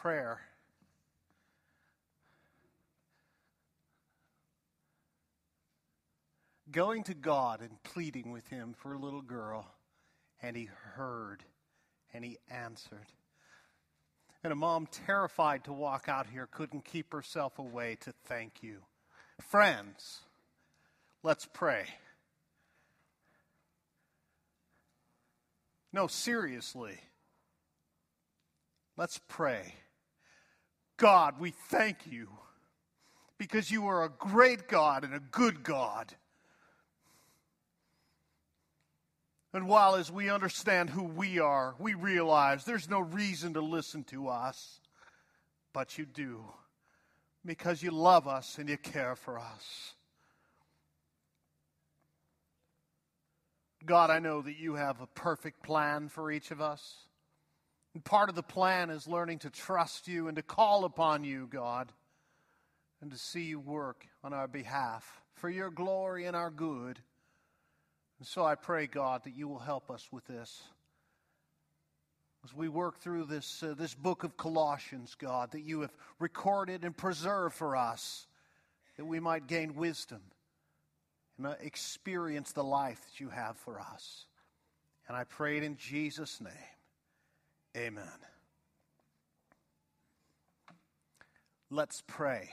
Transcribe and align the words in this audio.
prayer. 0.00 0.40
Going 6.70 7.04
to 7.04 7.14
God 7.14 7.60
and 7.60 7.82
pleading 7.82 8.30
with 8.30 8.48
Him 8.48 8.74
for 8.76 8.94
a 8.94 8.98
little 8.98 9.20
girl, 9.20 9.66
and 10.42 10.56
He 10.56 10.70
heard 10.94 11.42
and 12.14 12.24
He 12.24 12.38
answered. 12.50 13.06
And 14.42 14.52
a 14.52 14.56
mom, 14.56 14.86
terrified 14.86 15.64
to 15.64 15.72
walk 15.72 16.08
out 16.08 16.26
here, 16.26 16.48
couldn't 16.50 16.86
keep 16.86 17.12
herself 17.12 17.58
away 17.58 17.98
to 18.00 18.14
thank 18.24 18.62
you. 18.62 18.78
Friends, 19.40 20.20
let's 21.22 21.46
pray. 21.52 21.84
No, 25.92 26.06
seriously. 26.06 26.98
Let's 28.96 29.20
pray. 29.28 29.74
God, 31.00 31.40
we 31.40 31.50
thank 31.50 32.06
you 32.06 32.28
because 33.38 33.70
you 33.70 33.86
are 33.86 34.04
a 34.04 34.10
great 34.10 34.68
God 34.68 35.02
and 35.02 35.14
a 35.14 35.18
good 35.18 35.62
God. 35.62 36.14
And 39.54 39.66
while 39.66 39.94
as 39.94 40.12
we 40.12 40.28
understand 40.28 40.90
who 40.90 41.04
we 41.04 41.38
are, 41.38 41.74
we 41.78 41.94
realize 41.94 42.64
there's 42.66 42.90
no 42.90 43.00
reason 43.00 43.54
to 43.54 43.62
listen 43.62 44.04
to 44.04 44.28
us, 44.28 44.80
but 45.72 45.96
you 45.96 46.04
do 46.04 46.44
because 47.46 47.82
you 47.82 47.92
love 47.92 48.28
us 48.28 48.58
and 48.58 48.68
you 48.68 48.76
care 48.76 49.16
for 49.16 49.38
us. 49.38 49.94
God, 53.86 54.10
I 54.10 54.18
know 54.18 54.42
that 54.42 54.58
you 54.58 54.74
have 54.74 55.00
a 55.00 55.06
perfect 55.06 55.62
plan 55.62 56.10
for 56.10 56.30
each 56.30 56.50
of 56.50 56.60
us. 56.60 57.08
And 57.94 58.04
part 58.04 58.28
of 58.28 58.36
the 58.36 58.42
plan 58.42 58.90
is 58.90 59.08
learning 59.08 59.40
to 59.40 59.50
trust 59.50 60.06
you 60.06 60.28
and 60.28 60.36
to 60.36 60.42
call 60.42 60.84
upon 60.84 61.24
you, 61.24 61.48
God, 61.50 61.92
and 63.00 63.10
to 63.10 63.18
see 63.18 63.42
you 63.42 63.58
work 63.58 64.06
on 64.22 64.32
our 64.32 64.46
behalf 64.46 65.20
for 65.34 65.50
your 65.50 65.70
glory 65.70 66.26
and 66.26 66.36
our 66.36 66.50
good. 66.50 67.00
And 68.18 68.28
so 68.28 68.44
I 68.44 68.54
pray, 68.54 68.86
God, 68.86 69.24
that 69.24 69.34
you 69.34 69.48
will 69.48 69.58
help 69.58 69.90
us 69.90 70.08
with 70.12 70.26
this. 70.26 70.62
As 72.44 72.54
we 72.54 72.68
work 72.68 72.98
through 73.00 73.24
this, 73.24 73.62
uh, 73.62 73.74
this 73.76 73.94
book 73.94 74.24
of 74.24 74.36
Colossians, 74.36 75.14
God, 75.18 75.50
that 75.52 75.62
you 75.62 75.80
have 75.80 75.92
recorded 76.18 76.84
and 76.84 76.96
preserved 76.96 77.54
for 77.54 77.76
us, 77.76 78.26
that 78.96 79.04
we 79.04 79.20
might 79.20 79.46
gain 79.46 79.74
wisdom 79.74 80.20
and 81.36 81.46
uh, 81.46 81.54
experience 81.60 82.52
the 82.52 82.64
life 82.64 83.00
that 83.04 83.20
you 83.20 83.30
have 83.30 83.56
for 83.56 83.80
us. 83.80 84.26
And 85.08 85.16
I 85.16 85.24
pray 85.24 85.56
it 85.56 85.64
in 85.64 85.76
Jesus' 85.76 86.40
name. 86.40 86.52
Amen. 87.76 88.04
Let's 91.70 92.02
pray. 92.06 92.50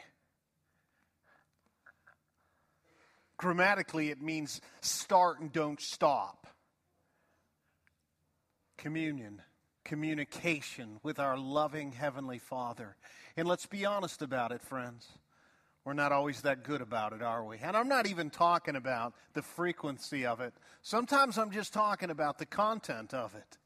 Grammatically, 3.38 4.10
it 4.10 4.22
means 4.22 4.62
start 4.82 5.40
and 5.40 5.52
don't 5.52 5.82
stop. 5.82 6.48
Communion, 8.78 9.42
communication 9.84 11.00
with 11.02 11.20
our 11.20 11.38
loving 11.38 11.92
Heavenly 11.92 12.40
Father. 12.40 12.96
And 13.36 13.48
let's 13.48 13.66
be 13.66 13.86
honest 13.86 14.22
about 14.22 14.52
it, 14.52 14.62
friends. 14.62 15.08
We're 15.84 15.94
not 15.94 16.12
always 16.12 16.42
that 16.42 16.64
good 16.64 16.82
about 16.82 17.14
it, 17.14 17.22
are 17.22 17.46
we? 17.46 17.58
And 17.60 17.78
I'm 17.78 17.88
not 17.88 18.08
even 18.08 18.30
talking 18.30 18.76
about 18.76 19.14
the 19.34 19.42
frequency 19.42 20.26
of 20.26 20.42
it. 20.42 20.54
Sometimes 20.82 21.38
I'm 21.38 21.52
just 21.52 21.74
talking 21.74 22.10
about 22.10 22.40
the 22.40 22.46
content 22.46 23.14
of 23.14 23.34
it. 23.36 23.58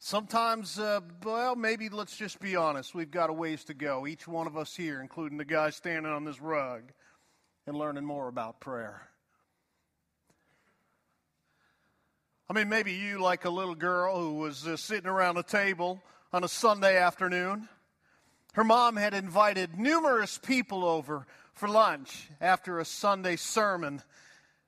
Sometimes, 0.00 0.78
uh, 0.78 1.00
well, 1.22 1.54
maybe 1.54 1.88
let's 1.88 2.16
just 2.16 2.40
be 2.40 2.56
honest. 2.56 2.94
We've 2.94 3.10
got 3.10 3.30
a 3.30 3.32
ways 3.32 3.62
to 3.64 3.74
go, 3.74 4.06
each 4.06 4.26
one 4.26 4.46
of 4.48 4.56
us 4.56 4.74
here, 4.74 5.00
including 5.00 5.38
the 5.38 5.44
guy 5.44 5.70
standing 5.70 6.10
on 6.10 6.24
this 6.24 6.40
rug, 6.40 6.82
and 7.66 7.76
learning 7.76 8.04
more 8.04 8.26
about 8.26 8.60
prayer. 8.60 9.02
I 12.48 12.54
mean, 12.54 12.68
maybe 12.68 12.92
you, 12.92 13.20
like 13.20 13.44
a 13.44 13.50
little 13.50 13.76
girl 13.76 14.18
who 14.18 14.34
was 14.34 14.66
uh, 14.66 14.76
sitting 14.76 15.06
around 15.06 15.36
a 15.36 15.44
table 15.44 16.02
on 16.32 16.42
a 16.42 16.48
Sunday 16.48 16.96
afternoon 16.96 17.68
her 18.54 18.64
mom 18.64 18.96
had 18.96 19.14
invited 19.14 19.78
numerous 19.78 20.38
people 20.38 20.84
over 20.84 21.26
for 21.52 21.68
lunch 21.68 22.28
after 22.40 22.78
a 22.78 22.84
Sunday 22.84 23.36
sermon. 23.36 24.02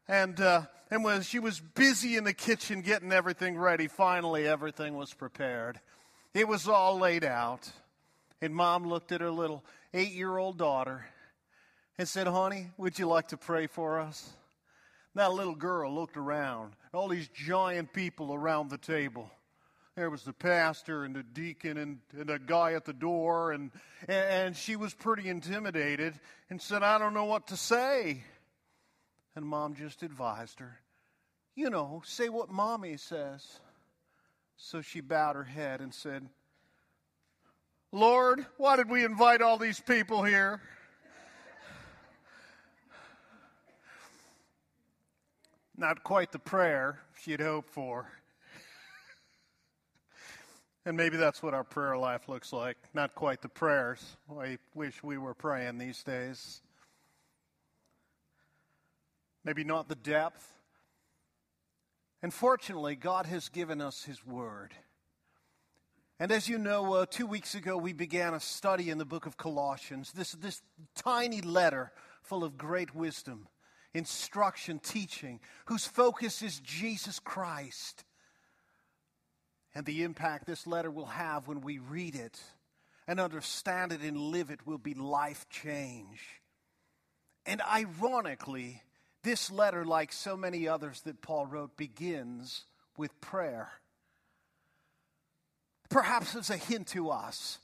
And, 0.08 0.40
uh, 0.40 0.62
and 0.90 1.04
when 1.04 1.22
she 1.22 1.38
was 1.38 1.60
busy 1.60 2.16
in 2.16 2.24
the 2.24 2.32
kitchen 2.32 2.82
getting 2.82 3.12
everything 3.12 3.56
ready, 3.56 3.88
finally 3.88 4.46
everything 4.46 4.94
was 4.94 5.14
prepared. 5.14 5.80
It 6.34 6.48
was 6.48 6.68
all 6.68 6.98
laid 6.98 7.24
out. 7.24 7.70
And 8.40 8.54
mom 8.54 8.86
looked 8.86 9.12
at 9.12 9.20
her 9.20 9.30
little 9.30 9.64
eight 9.94 10.12
year 10.12 10.36
old 10.36 10.58
daughter 10.58 11.06
and 11.98 12.08
said, 12.08 12.26
Honey, 12.26 12.68
would 12.76 12.98
you 12.98 13.06
like 13.06 13.28
to 13.28 13.36
pray 13.36 13.66
for 13.66 14.00
us? 14.00 14.32
That 15.14 15.32
little 15.32 15.54
girl 15.54 15.94
looked 15.94 16.16
around, 16.16 16.72
all 16.94 17.08
these 17.08 17.28
giant 17.28 17.92
people 17.92 18.32
around 18.32 18.70
the 18.70 18.78
table. 18.78 19.30
There 19.94 20.08
was 20.08 20.22
the 20.22 20.32
pastor 20.32 21.04
and 21.04 21.14
the 21.14 21.22
deacon 21.22 21.76
and, 21.76 21.98
and 22.18 22.30
a 22.30 22.38
guy 22.38 22.72
at 22.72 22.86
the 22.86 22.94
door, 22.94 23.52
and, 23.52 23.70
and 24.08 24.56
she 24.56 24.74
was 24.74 24.94
pretty 24.94 25.28
intimidated 25.28 26.18
and 26.48 26.62
said, 26.62 26.82
I 26.82 26.96
don't 26.98 27.12
know 27.12 27.26
what 27.26 27.48
to 27.48 27.58
say. 27.58 28.24
And 29.34 29.46
mom 29.46 29.74
just 29.74 30.02
advised 30.02 30.60
her, 30.60 30.78
you 31.54 31.70
know, 31.70 32.02
say 32.04 32.28
what 32.28 32.50
mommy 32.50 32.96
says. 32.96 33.60
So 34.56 34.82
she 34.82 35.00
bowed 35.00 35.36
her 35.36 35.44
head 35.44 35.80
and 35.80 35.92
said, 35.92 36.28
Lord, 37.90 38.46
why 38.56 38.76
did 38.76 38.88
we 38.88 39.04
invite 39.04 39.42
all 39.42 39.58
these 39.58 39.80
people 39.80 40.22
here? 40.22 40.60
Not 45.76 46.04
quite 46.04 46.30
the 46.30 46.38
prayer 46.38 47.00
she'd 47.22 47.40
hoped 47.40 47.70
for. 47.70 48.06
And 50.84 50.96
maybe 50.96 51.16
that's 51.16 51.42
what 51.42 51.54
our 51.54 51.64
prayer 51.64 51.96
life 51.96 52.28
looks 52.28 52.52
like. 52.52 52.76
Not 52.92 53.14
quite 53.14 53.40
the 53.40 53.48
prayers 53.48 54.16
I 54.40 54.58
wish 54.74 55.02
we 55.02 55.16
were 55.16 55.34
praying 55.34 55.78
these 55.78 56.02
days. 56.02 56.60
Maybe 59.44 59.64
not 59.64 59.88
the 59.88 59.94
depth. 59.94 60.48
And 62.22 62.32
fortunately, 62.32 62.94
God 62.94 63.26
has 63.26 63.48
given 63.48 63.80
us 63.80 64.04
His 64.04 64.24
Word. 64.24 64.74
And 66.20 66.30
as 66.30 66.48
you 66.48 66.58
know, 66.58 66.94
uh, 66.94 67.06
two 67.06 67.26
weeks 67.26 67.56
ago 67.56 67.76
we 67.76 67.92
began 67.92 68.32
a 68.32 68.40
study 68.40 68.90
in 68.90 68.98
the 68.98 69.04
book 69.04 69.26
of 69.26 69.36
Colossians, 69.36 70.12
this, 70.12 70.32
this 70.32 70.62
tiny 70.94 71.40
letter 71.40 71.90
full 72.22 72.44
of 72.44 72.56
great 72.56 72.94
wisdom, 72.94 73.48
instruction, 73.92 74.78
teaching, 74.78 75.40
whose 75.64 75.84
focus 75.84 76.40
is 76.42 76.60
Jesus 76.60 77.18
Christ 77.18 78.04
and 79.74 79.86
the 79.86 80.02
impact 80.02 80.46
this 80.46 80.66
letter 80.66 80.90
will 80.90 81.06
have 81.06 81.48
when 81.48 81.60
we 81.60 81.78
read 81.78 82.14
it 82.14 82.40
and 83.06 83.18
understand 83.18 83.92
it 83.92 84.02
and 84.02 84.16
live 84.16 84.50
it 84.50 84.66
will 84.66 84.78
be 84.78 84.94
life 84.94 85.46
change. 85.48 86.40
And 87.46 87.60
ironically, 87.62 88.82
this 89.22 89.50
letter, 89.50 89.84
like 89.84 90.12
so 90.12 90.36
many 90.36 90.68
others 90.68 91.00
that 91.02 91.22
Paul 91.22 91.46
wrote, 91.46 91.76
begins 91.76 92.64
with 92.96 93.20
prayer. 93.20 93.70
Perhaps 95.88 96.34
as 96.34 96.50
a 96.50 96.56
hint 96.56 96.88
to 96.88 97.10
us 97.10 97.58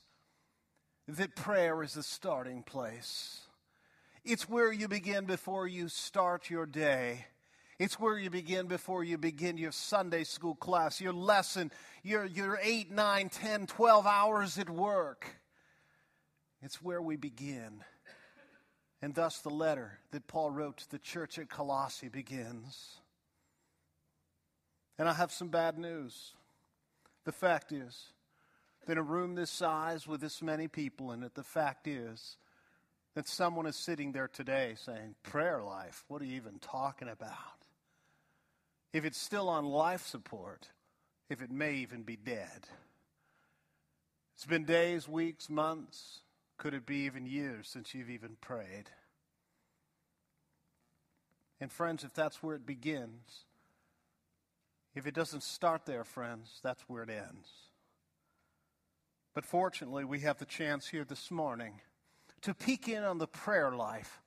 that 1.07 1.35
prayer 1.35 1.81
is 1.83 1.93
the 1.93 2.03
starting 2.03 2.63
place. 2.63 3.41
It's 4.23 4.47
where 4.47 4.71
you 4.71 4.87
begin 4.87 5.25
before 5.25 5.67
you 5.67 5.89
start 5.89 6.49
your 6.49 6.65
day. 6.65 7.25
It's 7.79 7.99
where 7.99 8.17
you 8.17 8.29
begin 8.29 8.67
before 8.67 9.03
you 9.03 9.17
begin 9.17 9.57
your 9.57 9.71
Sunday 9.71 10.25
school 10.25 10.55
class, 10.55 10.99
your 10.99 11.13
lesson, 11.13 11.71
your, 12.03 12.25
your 12.25 12.59
8, 12.61 12.91
9, 12.91 13.29
10, 13.29 13.67
12 13.67 14.05
hours 14.05 14.57
at 14.59 14.69
work. 14.69 15.25
It's 16.61 16.81
where 16.81 17.01
we 17.01 17.15
begin. 17.15 17.83
And 19.01 19.15
thus 19.15 19.39
the 19.39 19.49
letter 19.49 19.99
that 20.11 20.27
Paul 20.27 20.51
wrote 20.51 20.77
to 20.77 20.91
the 20.91 20.99
church 20.99 21.39
at 21.39 21.49
Colossae 21.49 22.09
begins. 22.09 22.99
And 24.97 25.07
I 25.07 25.13
have 25.13 25.31
some 25.31 25.47
bad 25.47 25.77
news. 25.77 26.33
The 27.23 27.31
fact 27.31 27.71
is 27.71 28.07
that 28.85 28.93
in 28.93 28.97
a 28.97 29.03
room 29.03 29.35
this 29.35 29.51
size 29.51 30.07
with 30.07 30.19
this 30.19 30.41
many 30.41 30.67
people 30.67 31.11
in 31.11 31.23
it, 31.23 31.35
the 31.35 31.43
fact 31.43 31.87
is 31.87 32.37
that 33.15 33.27
someone 33.27 33.65
is 33.65 33.75
sitting 33.75 34.11
there 34.11 34.27
today 34.27 34.75
saying, 34.77 35.15
Prayer 35.23 35.61
life, 35.63 36.03
what 36.07 36.21
are 36.21 36.25
you 36.25 36.35
even 36.35 36.59
talking 36.59 37.07
about? 37.07 37.59
if 38.93 39.05
it's 39.05 39.19
still 39.19 39.49
on 39.49 39.65
life 39.65 40.05
support, 40.05 40.67
if 41.29 41.41
it 41.41 41.51
may 41.51 41.75
even 41.75 42.03
be 42.03 42.15
dead. 42.15 42.67
It's 44.35 44.45
been 44.45 44.65
days, 44.65 45.07
weeks, 45.07 45.49
months, 45.49 46.21
could 46.59 46.75
it 46.75 46.85
be 46.85 46.97
even 47.05 47.25
years 47.25 47.67
since 47.67 47.95
you've 47.95 48.11
even 48.11 48.35
prayed? 48.41 48.91
And, 51.59 51.71
friends, 51.71 52.03
if 52.03 52.13
that's 52.13 52.43
where 52.43 52.55
it 52.55 52.65
begins, 52.65 53.45
if 54.93 55.07
it 55.07 55.15
doesn't 55.15 55.43
start 55.43 55.85
there, 55.85 56.03
friends, 56.03 56.59
that's 56.61 56.83
where 56.83 57.03
it 57.03 57.09
ends. 57.09 57.49
But 59.33 59.45
fortunately, 59.45 60.03
we 60.03 60.19
have 60.19 60.37
the 60.37 60.45
chance 60.45 60.87
here 60.87 61.05
this 61.05 61.31
morning 61.31 61.81
to 62.41 62.53
peek 62.53 62.87
in 62.87 63.03
on 63.03 63.17
the 63.17 63.27
prayer 63.27 63.71
life 63.71 64.21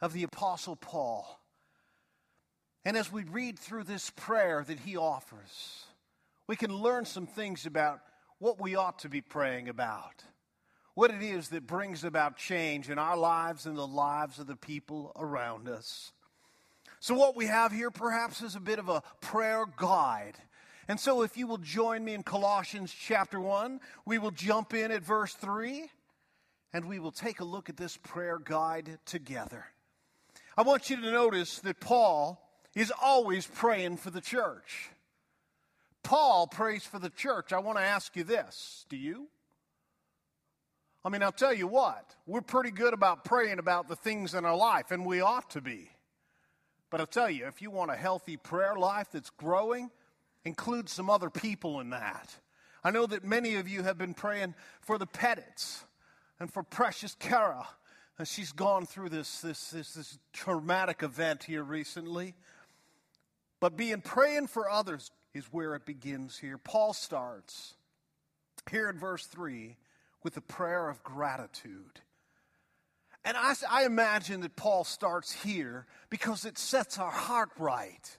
of 0.00 0.12
the 0.12 0.22
Apostle 0.22 0.76
Paul. 0.76 1.40
And 2.84 2.96
as 2.96 3.10
we 3.10 3.24
read 3.24 3.58
through 3.58 3.84
this 3.84 4.10
prayer 4.10 4.64
that 4.66 4.80
he 4.80 4.96
offers, 4.96 5.86
we 6.46 6.56
can 6.56 6.72
learn 6.72 7.04
some 7.04 7.26
things 7.26 7.66
about 7.66 8.00
what 8.38 8.60
we 8.60 8.76
ought 8.76 9.00
to 9.00 9.08
be 9.08 9.20
praying 9.20 9.68
about, 9.68 10.22
what 10.94 11.10
it 11.10 11.22
is 11.22 11.48
that 11.48 11.66
brings 11.66 12.04
about 12.04 12.36
change 12.36 12.88
in 12.88 12.98
our 12.98 13.16
lives 13.16 13.66
and 13.66 13.76
the 13.76 13.86
lives 13.86 14.38
of 14.38 14.46
the 14.46 14.56
people 14.56 15.12
around 15.16 15.68
us. 15.68 16.12
So, 17.00 17.14
what 17.14 17.36
we 17.36 17.46
have 17.46 17.72
here 17.72 17.90
perhaps 17.90 18.40
is 18.42 18.54
a 18.54 18.60
bit 18.60 18.78
of 18.78 18.88
a 18.88 19.02
prayer 19.20 19.66
guide. 19.76 20.38
And 20.88 20.98
so, 20.98 21.22
if 21.22 21.36
you 21.36 21.46
will 21.46 21.58
join 21.58 22.04
me 22.04 22.14
in 22.14 22.22
Colossians 22.22 22.94
chapter 22.94 23.40
1, 23.40 23.80
we 24.06 24.18
will 24.18 24.30
jump 24.30 24.72
in 24.72 24.90
at 24.90 25.02
verse 25.02 25.34
3 25.34 25.90
and 26.72 26.86
we 26.86 26.98
will 26.98 27.12
take 27.12 27.40
a 27.40 27.44
look 27.44 27.68
at 27.68 27.76
this 27.76 27.96
prayer 27.96 28.38
guide 28.38 28.98
together. 29.04 29.66
I 30.56 30.62
want 30.62 30.90
you 30.90 30.96
to 30.96 31.12
notice 31.12 31.58
that 31.60 31.80
Paul 31.80 32.40
is 32.74 32.92
always 33.02 33.46
praying 33.46 33.98
for 33.98 34.10
the 34.10 34.20
church. 34.20 34.90
Paul 36.02 36.46
prays 36.46 36.84
for 36.84 36.98
the 36.98 37.10
church. 37.10 37.52
I 37.52 37.58
want 37.58 37.78
to 37.78 37.84
ask 37.84 38.14
you 38.16 38.24
this 38.24 38.86
do 38.88 38.96
you? 38.96 39.28
I 41.04 41.10
mean, 41.10 41.22
I'll 41.22 41.32
tell 41.32 41.52
you 41.52 41.66
what, 41.66 42.14
we're 42.26 42.40
pretty 42.40 42.70
good 42.70 42.94
about 42.94 43.24
praying 43.24 43.58
about 43.58 43.88
the 43.88 43.96
things 43.96 44.34
in 44.34 44.44
our 44.44 44.56
life, 44.56 44.90
and 44.90 45.04
we 45.04 45.20
ought 45.20 45.50
to 45.50 45.60
be. 45.60 45.90
But 46.90 47.00
I'll 47.00 47.06
tell 47.06 47.28
you, 47.28 47.46
if 47.46 47.60
you 47.60 47.70
want 47.70 47.90
a 47.90 47.96
healthy 47.96 48.36
prayer 48.38 48.76
life 48.76 49.08
that's 49.12 49.30
growing, 49.30 49.90
include 50.44 50.88
some 50.88 51.10
other 51.10 51.28
people 51.28 51.80
in 51.80 51.90
that. 51.90 52.34
I 52.82 52.90
know 52.90 53.06
that 53.06 53.24
many 53.24 53.56
of 53.56 53.68
you 53.68 53.82
have 53.82 53.98
been 53.98 54.14
praying 54.14 54.54
for 54.80 54.96
the 54.96 55.06
Pettits 55.06 55.84
and 56.38 56.52
for 56.52 56.62
precious 56.62 57.14
Kara. 57.18 57.66
And 58.18 58.28
she's 58.28 58.52
gone 58.52 58.86
through 58.86 59.08
this, 59.08 59.40
this, 59.40 59.70
this, 59.70 59.94
this 59.94 60.18
traumatic 60.32 61.02
event 61.02 61.44
here 61.44 61.64
recently. 61.64 62.34
But 63.60 63.76
being 63.76 64.00
praying 64.00 64.46
for 64.46 64.70
others 64.70 65.10
is 65.32 65.44
where 65.50 65.74
it 65.74 65.84
begins 65.84 66.38
here. 66.38 66.58
Paul 66.58 66.92
starts 66.92 67.74
here 68.70 68.88
in 68.88 68.98
verse 68.98 69.26
3 69.26 69.76
with 70.24 70.36
a 70.36 70.40
prayer 70.40 70.88
of 70.88 71.04
gratitude. 71.04 72.00
And 73.24 73.36
I, 73.36 73.54
I, 73.70 73.84
imagine 73.84 74.40
that 74.40 74.56
Paul 74.56 74.84
starts 74.84 75.32
here 75.32 75.86
because 76.10 76.44
it 76.44 76.58
sets 76.58 76.98
our 76.98 77.10
heart 77.10 77.50
right. 77.58 78.18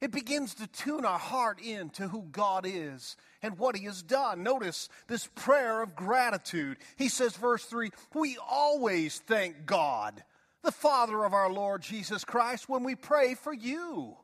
It 0.00 0.10
begins 0.10 0.54
to 0.56 0.66
tune 0.66 1.04
our 1.04 1.18
heart 1.18 1.60
in 1.62 1.90
to 1.90 2.08
who 2.08 2.22
God 2.32 2.66
is 2.66 3.16
and 3.42 3.58
what 3.58 3.76
He 3.76 3.84
has 3.84 4.02
done. 4.02 4.42
Notice 4.42 4.88
this 5.08 5.28
prayer 5.34 5.82
of 5.82 5.94
gratitude. 5.94 6.78
He 6.96 7.08
says, 7.08 7.36
verse 7.36 7.64
3 7.64 7.90
We 8.14 8.36
always 8.46 9.20
thank 9.26 9.66
God, 9.66 10.22
the 10.62 10.72
Father 10.72 11.24
of 11.24 11.32
our 11.32 11.50
Lord 11.50 11.82
Jesus 11.82 12.24
Christ, 12.24 12.68
when 12.68 12.82
we 12.82 12.94
pray 12.94 13.34
for 13.34 13.52
you. 13.52 14.16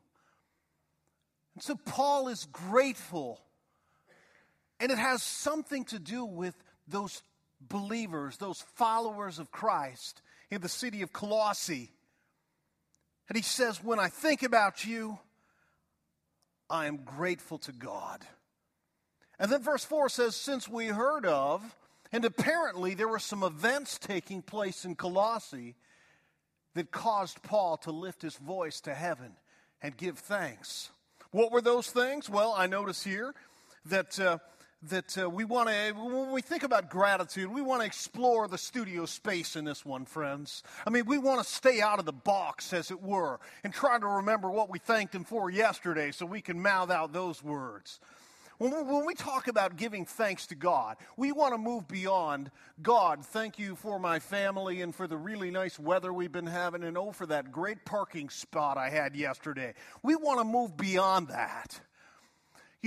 And 1.55 1.63
so 1.63 1.75
Paul 1.75 2.27
is 2.27 2.47
grateful. 2.51 3.41
And 4.79 4.91
it 4.91 4.99
has 4.99 5.23
something 5.23 5.85
to 5.85 5.97
do 5.97 6.23
with 6.23 6.55
those 6.87 7.21
believers, 7.59 8.37
those 8.37 8.63
followers 8.75 9.39
of 9.39 9.51
Christ 9.51 10.21
in 10.49 10.61
the 10.61 10.69
city 10.69 11.01
of 11.01 11.13
Colossae. 11.13 11.91
And 13.27 13.35
he 13.35 13.43
says, 13.43 13.83
When 13.83 13.99
I 13.99 14.07
think 14.07 14.43
about 14.43 14.85
you, 14.85 15.19
I 16.69 16.85
am 16.85 16.97
grateful 16.97 17.57
to 17.59 17.71
God. 17.71 18.21
And 19.39 19.51
then 19.51 19.61
verse 19.61 19.83
4 19.83 20.09
says, 20.09 20.35
Since 20.35 20.67
we 20.67 20.87
heard 20.87 21.25
of, 21.25 21.75
and 22.11 22.23
apparently 22.23 22.93
there 22.93 23.07
were 23.07 23.19
some 23.19 23.43
events 23.43 23.97
taking 23.97 24.41
place 24.41 24.85
in 24.85 24.95
Colossae 24.95 25.75
that 26.73 26.91
caused 26.91 27.43
Paul 27.43 27.77
to 27.77 27.91
lift 27.91 28.21
his 28.21 28.35
voice 28.35 28.79
to 28.81 28.93
heaven 28.93 29.33
and 29.81 29.97
give 29.97 30.19
thanks. 30.19 30.89
What 31.31 31.51
were 31.51 31.61
those 31.61 31.89
things? 31.89 32.29
Well, 32.29 32.53
I 32.55 32.67
notice 32.67 33.03
here 33.03 33.33
that. 33.85 34.19
Uh, 34.19 34.37
that 34.83 35.17
uh, 35.17 35.29
we 35.29 35.43
want 35.43 35.69
to, 35.69 35.93
when 35.93 36.31
we 36.31 36.41
think 36.41 36.63
about 36.63 36.89
gratitude, 36.89 37.51
we 37.51 37.61
want 37.61 37.81
to 37.81 37.85
explore 37.85 38.47
the 38.47 38.57
studio 38.57 39.05
space 39.05 39.55
in 39.55 39.65
this 39.65 39.83
one, 39.83 40.05
friends. 40.05 40.61
I 40.85 40.91
mean, 40.91 41.05
we 41.05 41.17
want 41.17 41.43
to 41.43 41.51
stay 41.51 41.81
out 41.81 41.99
of 41.99 42.05
the 42.05 42.13
box, 42.13 42.73
as 42.73 42.91
it 42.91 43.01
were, 43.01 43.39
and 43.63 43.73
try 43.73 43.97
to 43.97 44.07
remember 44.07 44.51
what 44.51 44.69
we 44.69 44.77
thanked 44.77 45.15
Him 45.15 45.23
for 45.23 45.49
yesterday 45.49 46.11
so 46.11 46.25
we 46.25 46.41
can 46.41 46.61
mouth 46.61 46.91
out 46.91 47.11
those 47.11 47.43
words. 47.43 47.99
When 48.59 48.71
we, 48.71 48.81
when 48.81 49.05
we 49.05 49.13
talk 49.13 49.47
about 49.47 49.77
giving 49.77 50.05
thanks 50.05 50.47
to 50.47 50.55
God, 50.55 50.97
we 51.15 51.31
want 51.31 51.53
to 51.53 51.59
move 51.59 51.87
beyond 51.87 52.49
God, 52.81 53.23
thank 53.23 53.59
you 53.59 53.75
for 53.75 53.99
my 53.99 54.19
family 54.19 54.81
and 54.81 54.93
for 54.93 55.07
the 55.07 55.17
really 55.17 55.51
nice 55.51 55.77
weather 55.77 56.11
we've 56.11 56.31
been 56.31 56.47
having, 56.47 56.83
and 56.83 56.97
oh, 56.97 57.11
for 57.11 57.27
that 57.27 57.51
great 57.51 57.83
parking 57.85 58.29
spot 58.29 58.77
I 58.77 58.89
had 58.89 59.15
yesterday. 59.15 59.73
We 60.01 60.15
want 60.15 60.39
to 60.39 60.43
move 60.43 60.75
beyond 60.77 61.29
that. 61.29 61.79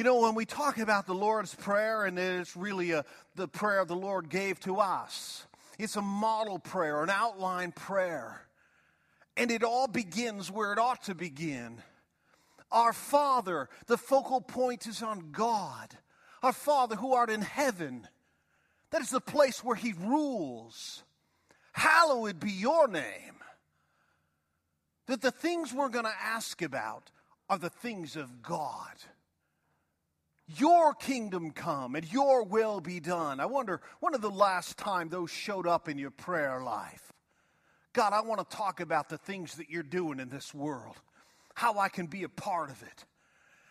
You 0.01 0.05
know, 0.05 0.21
when 0.21 0.35
we 0.35 0.47
talk 0.47 0.79
about 0.79 1.07
the 1.07 1.15
Lord's 1.15 1.55
Prayer, 1.55 2.07
and 2.07 2.19
it's 2.19 2.57
really 2.57 2.93
a, 2.93 3.05
the 3.35 3.47
prayer 3.47 3.85
the 3.85 3.95
Lord 3.95 4.31
gave 4.31 4.59
to 4.61 4.79
us, 4.79 5.45
it's 5.79 5.95
a 5.95 6.01
model 6.01 6.59
prayer, 6.59 7.03
an 7.03 7.11
outline 7.11 7.71
prayer. 7.71 8.47
And 9.37 9.51
it 9.51 9.63
all 9.63 9.89
begins 9.89 10.51
where 10.51 10.73
it 10.73 10.79
ought 10.79 11.03
to 11.03 11.15
begin. 11.15 11.83
Our 12.73 12.95
Father, 12.95 13.69
the 13.89 13.99
focal 13.99 14.41
point 14.41 14.87
is 14.87 15.03
on 15.03 15.33
God. 15.33 15.95
Our 16.43 16.55
Father 16.55 16.97
who 16.97 17.13
art 17.13 17.29
in 17.29 17.43
heaven. 17.43 18.09
That 18.93 19.03
is 19.03 19.11
the 19.11 19.21
place 19.21 19.63
where 19.63 19.77
He 19.77 19.93
rules. 19.93 21.03
Hallowed 21.73 22.41
be 22.41 22.53
your 22.53 22.89
name. 22.89 23.37
That 25.09 25.21
the 25.21 25.31
things 25.31 25.75
we're 25.75 25.91
going 25.91 26.07
to 26.07 26.23
ask 26.23 26.63
about 26.63 27.11
are 27.51 27.59
the 27.59 27.69
things 27.69 28.17
of 28.17 28.41
God. 28.41 28.97
Your 30.59 30.95
kingdom 30.95 31.51
come 31.51 31.95
and 31.95 32.11
your 32.11 32.45
will 32.45 32.81
be 32.81 32.99
done. 32.99 33.41
I 33.41 33.47
wonder 33.47 33.81
when 34.01 34.15
of 34.15 34.23
the 34.23 34.31
last 34.31 34.79
time 34.79 35.09
those 35.09 35.31
showed 35.31 35.67
up 35.67 35.89
in 35.89 35.99
your 35.99 36.11
prayer 36.11 36.63
life? 36.63 37.13
God, 37.93 38.13
I 38.13 38.23
want 38.23 38.49
to 38.49 38.57
talk 38.57 38.81
about 38.81 39.09
the 39.09 39.19
things 39.19 39.57
that 39.57 39.69
you're 39.69 39.83
doing 39.83 40.21
in 40.21 40.29
this 40.29 40.55
world, 40.55 40.97
how 41.55 41.79
I 41.79 41.89
can 41.89 42.07
be 42.07 42.23
a 42.23 42.29
part 42.29 42.71
of 42.71 42.83
it. 42.83 43.05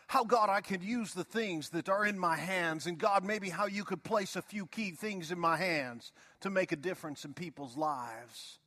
How, 0.07 0.23
God, 0.23 0.49
I 0.49 0.61
can 0.61 0.81
use 0.81 1.13
the 1.13 1.23
things 1.23 1.69
that 1.69 1.87
are 1.87 2.03
in 2.03 2.17
my 2.17 2.35
hands, 2.35 2.87
and 2.87 2.97
God, 2.97 3.23
maybe 3.23 3.49
how 3.49 3.67
you 3.67 3.83
could 3.83 4.03
place 4.03 4.35
a 4.35 4.41
few 4.41 4.65
key 4.65 4.91
things 4.91 5.31
in 5.31 5.37
my 5.37 5.55
hands 5.55 6.11
to 6.41 6.49
make 6.49 6.71
a 6.71 6.75
difference 6.75 7.25
in 7.25 7.35
people's 7.35 7.77
lives. 7.77 8.57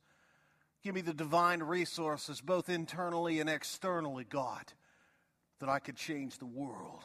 Give 0.83 0.95
me 0.95 1.01
the 1.01 1.13
divine 1.13 1.61
resources, 1.61 2.39
both 2.39 2.69
internally 2.69 3.41
and 3.41 3.49
externally, 3.49 4.23
God, 4.23 4.71
that 5.59 5.67
I 5.67 5.79
could 5.79 5.97
change 5.97 6.37
the 6.37 6.45
world. 6.45 7.03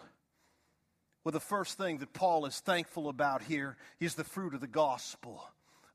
Well, 1.29 1.33
the 1.35 1.41
first 1.41 1.77
thing 1.77 1.99
that 1.99 2.15
Paul 2.15 2.47
is 2.47 2.59
thankful 2.61 3.11
about 3.11 3.43
here 3.43 3.77
is 4.01 4.15
the 4.15 4.25
fruit 4.25 4.55
of 4.55 4.63
the 4.63 4.67
gospel. 4.67 5.47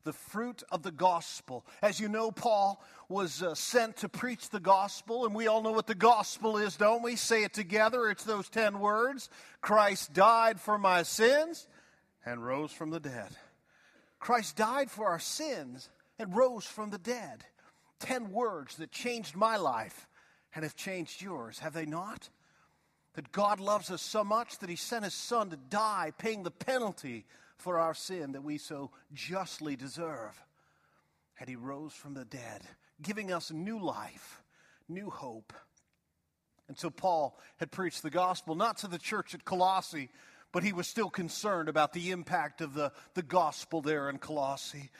The 0.04 0.12
fruit 0.12 0.62
of 0.70 0.84
the 0.84 0.92
gospel. 0.92 1.66
As 1.82 1.98
you 1.98 2.06
know, 2.06 2.30
Paul 2.30 2.80
was 3.08 3.42
uh, 3.42 3.56
sent 3.56 3.96
to 3.96 4.08
preach 4.08 4.50
the 4.50 4.60
gospel, 4.60 5.26
and 5.26 5.34
we 5.34 5.48
all 5.48 5.60
know 5.60 5.72
what 5.72 5.88
the 5.88 5.94
gospel 5.96 6.56
is, 6.56 6.76
don't 6.76 7.02
we? 7.02 7.16
Say 7.16 7.42
it 7.42 7.52
together. 7.52 8.08
It's 8.08 8.22
those 8.22 8.48
10 8.48 8.78
words 8.78 9.28
Christ 9.60 10.12
died 10.12 10.60
for 10.60 10.78
my 10.78 11.02
sins 11.02 11.66
and 12.24 12.46
rose 12.46 12.70
from 12.70 12.90
the 12.90 13.00
dead. 13.00 13.30
Christ 14.20 14.54
died 14.54 14.88
for 14.88 15.08
our 15.08 15.18
sins 15.18 15.90
and 16.16 16.36
rose 16.36 16.64
from 16.64 16.90
the 16.90 16.98
dead. 16.98 17.44
10 17.98 18.30
words 18.30 18.76
that 18.76 18.92
changed 18.92 19.34
my 19.34 19.56
life 19.56 20.06
and 20.54 20.62
have 20.62 20.76
changed 20.76 21.20
yours, 21.20 21.58
have 21.58 21.72
they 21.72 21.86
not? 21.86 22.28
That 23.14 23.32
God 23.32 23.60
loves 23.60 23.90
us 23.90 24.02
so 24.02 24.24
much 24.24 24.58
that 24.58 24.68
he 24.68 24.76
sent 24.76 25.04
his 25.04 25.14
son 25.14 25.50
to 25.50 25.56
die, 25.56 26.12
paying 26.18 26.42
the 26.42 26.50
penalty 26.50 27.24
for 27.56 27.78
our 27.78 27.94
sin 27.94 28.32
that 28.32 28.44
we 28.44 28.58
so 28.58 28.90
justly 29.12 29.76
deserve. 29.76 30.40
And 31.38 31.48
he 31.48 31.56
rose 31.56 31.92
from 31.92 32.14
the 32.14 32.24
dead, 32.24 32.62
giving 33.02 33.32
us 33.32 33.50
new 33.50 33.78
life, 33.78 34.42
new 34.88 35.10
hope. 35.10 35.52
And 36.68 36.78
so 36.78 36.90
Paul 36.90 37.38
had 37.58 37.70
preached 37.70 38.02
the 38.02 38.10
gospel 38.10 38.54
not 38.54 38.78
to 38.78 38.88
the 38.88 38.98
church 38.98 39.34
at 39.34 39.44
Colossae, 39.44 40.10
but 40.52 40.62
he 40.62 40.72
was 40.72 40.86
still 40.86 41.10
concerned 41.10 41.68
about 41.68 41.92
the 41.92 42.10
impact 42.10 42.60
of 42.60 42.74
the, 42.74 42.92
the 43.14 43.22
gospel 43.22 43.80
there 43.80 44.08
in 44.08 44.18
Colossae. 44.18 44.90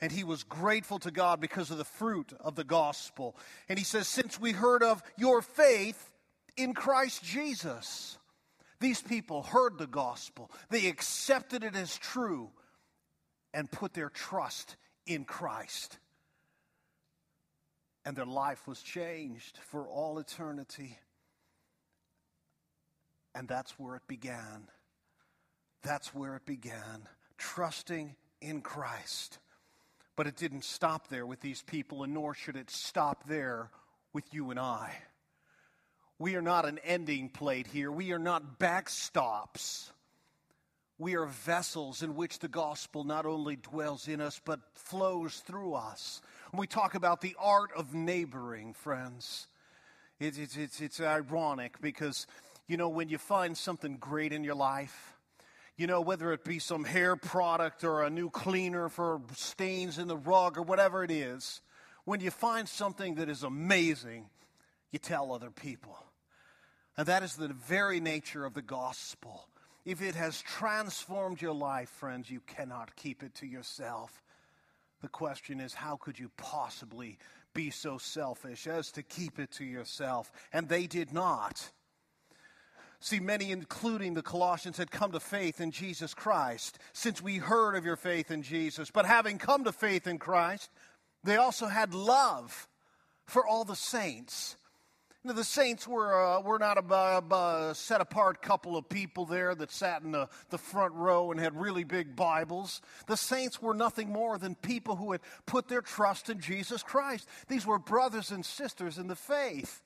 And 0.00 0.10
he 0.10 0.24
was 0.24 0.42
grateful 0.42 0.98
to 1.00 1.10
God 1.10 1.40
because 1.40 1.70
of 1.70 1.78
the 1.78 1.84
fruit 1.84 2.32
of 2.40 2.56
the 2.56 2.64
gospel. 2.64 3.36
And 3.68 3.78
he 3.78 3.84
says, 3.84 4.08
Since 4.08 4.40
we 4.40 4.52
heard 4.52 4.82
of 4.82 5.02
your 5.16 5.42
faith, 5.42 6.11
in 6.56 6.74
Christ 6.74 7.22
Jesus. 7.24 8.18
These 8.80 9.00
people 9.00 9.42
heard 9.42 9.78
the 9.78 9.86
gospel, 9.86 10.50
they 10.70 10.88
accepted 10.88 11.62
it 11.62 11.76
as 11.76 11.96
true, 11.96 12.50
and 13.54 13.70
put 13.70 13.94
their 13.94 14.08
trust 14.10 14.76
in 15.06 15.24
Christ. 15.24 15.98
And 18.04 18.16
their 18.16 18.26
life 18.26 18.66
was 18.66 18.82
changed 18.82 19.58
for 19.58 19.86
all 19.86 20.18
eternity. 20.18 20.98
And 23.34 23.46
that's 23.46 23.78
where 23.78 23.94
it 23.94 24.02
began. 24.08 24.68
That's 25.82 26.12
where 26.12 26.34
it 26.34 26.44
began. 26.44 27.08
trusting 27.38 28.14
in 28.40 28.60
Christ. 28.60 29.38
But 30.16 30.26
it 30.26 30.36
didn't 30.36 30.64
stop 30.64 31.08
there 31.08 31.26
with 31.26 31.40
these 31.40 31.62
people, 31.62 32.02
and 32.02 32.14
nor 32.14 32.34
should 32.34 32.56
it 32.56 32.70
stop 32.70 33.26
there 33.26 33.70
with 34.12 34.32
you 34.32 34.50
and 34.50 34.60
I. 34.60 34.92
We 36.22 36.36
are 36.36 36.40
not 36.42 36.66
an 36.66 36.78
ending 36.84 37.30
plate 37.30 37.66
here. 37.66 37.90
We 37.90 38.12
are 38.12 38.18
not 38.20 38.60
backstops. 38.60 39.90
We 40.96 41.16
are 41.16 41.26
vessels 41.26 42.00
in 42.00 42.14
which 42.14 42.38
the 42.38 42.46
gospel 42.46 43.02
not 43.02 43.26
only 43.26 43.56
dwells 43.56 44.06
in 44.06 44.20
us, 44.20 44.40
but 44.44 44.60
flows 44.72 45.42
through 45.44 45.74
us. 45.74 46.22
When 46.52 46.60
we 46.60 46.68
talk 46.68 46.94
about 46.94 47.22
the 47.22 47.34
art 47.40 47.70
of 47.74 47.92
neighboring, 47.92 48.72
friends, 48.72 49.48
it's, 50.20 50.38
it's, 50.38 50.56
it's, 50.56 50.80
it's 50.80 51.00
ironic 51.00 51.80
because, 51.80 52.28
you 52.68 52.76
know, 52.76 52.88
when 52.88 53.08
you 53.08 53.18
find 53.18 53.58
something 53.58 53.96
great 53.96 54.32
in 54.32 54.44
your 54.44 54.54
life, 54.54 55.16
you 55.76 55.88
know, 55.88 56.00
whether 56.00 56.32
it 56.32 56.44
be 56.44 56.60
some 56.60 56.84
hair 56.84 57.16
product 57.16 57.82
or 57.82 58.04
a 58.04 58.10
new 58.10 58.30
cleaner 58.30 58.88
for 58.88 59.22
stains 59.34 59.98
in 59.98 60.06
the 60.06 60.16
rug 60.16 60.56
or 60.56 60.62
whatever 60.62 61.02
it 61.02 61.10
is, 61.10 61.62
when 62.04 62.20
you 62.20 62.30
find 62.30 62.68
something 62.68 63.16
that 63.16 63.28
is 63.28 63.42
amazing, 63.42 64.26
you 64.92 65.00
tell 65.00 65.32
other 65.32 65.50
people. 65.50 65.98
And 66.96 67.06
that 67.06 67.22
is 67.22 67.36
the 67.36 67.48
very 67.48 68.00
nature 68.00 68.44
of 68.44 68.54
the 68.54 68.62
gospel. 68.62 69.48
If 69.84 70.02
it 70.02 70.14
has 70.14 70.40
transformed 70.42 71.40
your 71.40 71.54
life, 71.54 71.88
friends, 71.88 72.30
you 72.30 72.40
cannot 72.46 72.94
keep 72.96 73.22
it 73.22 73.34
to 73.36 73.46
yourself. 73.46 74.22
The 75.00 75.08
question 75.08 75.60
is, 75.60 75.74
how 75.74 75.96
could 75.96 76.18
you 76.18 76.30
possibly 76.36 77.18
be 77.54 77.70
so 77.70 77.98
selfish 77.98 78.66
as 78.66 78.92
to 78.92 79.02
keep 79.02 79.38
it 79.38 79.50
to 79.52 79.64
yourself? 79.64 80.30
And 80.52 80.68
they 80.68 80.86
did 80.86 81.12
not. 81.12 81.70
See, 83.00 83.18
many, 83.18 83.50
including 83.50 84.14
the 84.14 84.22
Colossians, 84.22 84.76
had 84.76 84.92
come 84.92 85.10
to 85.10 85.18
faith 85.18 85.60
in 85.60 85.72
Jesus 85.72 86.14
Christ 86.14 86.78
since 86.92 87.20
we 87.20 87.38
heard 87.38 87.74
of 87.74 87.84
your 87.84 87.96
faith 87.96 88.30
in 88.30 88.42
Jesus. 88.42 88.92
But 88.92 89.06
having 89.06 89.38
come 89.38 89.64
to 89.64 89.72
faith 89.72 90.06
in 90.06 90.18
Christ, 90.18 90.70
they 91.24 91.36
also 91.36 91.66
had 91.66 91.94
love 91.94 92.68
for 93.26 93.44
all 93.44 93.64
the 93.64 93.74
saints. 93.74 94.56
The 95.24 95.44
saints 95.44 95.86
were, 95.86 96.20
uh, 96.20 96.40
were 96.40 96.58
not 96.58 96.78
a, 96.78 96.94
a, 96.94 97.70
a, 97.70 97.74
set 97.76 98.00
apart 98.00 98.42
couple 98.42 98.76
of 98.76 98.88
people 98.88 99.24
there 99.24 99.54
that 99.54 99.70
sat 99.70 100.02
in 100.02 100.10
the, 100.10 100.28
the 100.50 100.58
front 100.58 100.94
row 100.94 101.30
and 101.30 101.38
had 101.38 101.54
really 101.54 101.84
big 101.84 102.16
Bibles. 102.16 102.80
The 103.06 103.16
saints 103.16 103.62
were 103.62 103.72
nothing 103.74 104.08
more 104.08 104.36
than 104.36 104.56
people 104.56 104.96
who 104.96 105.12
had 105.12 105.20
put 105.46 105.68
their 105.68 105.80
trust 105.80 106.28
in 106.28 106.40
Jesus 106.40 106.82
Christ. 106.82 107.28
These 107.46 107.64
were 107.64 107.78
brothers 107.78 108.32
and 108.32 108.44
sisters 108.44 108.98
in 108.98 109.06
the 109.06 109.14
faith. 109.14 109.82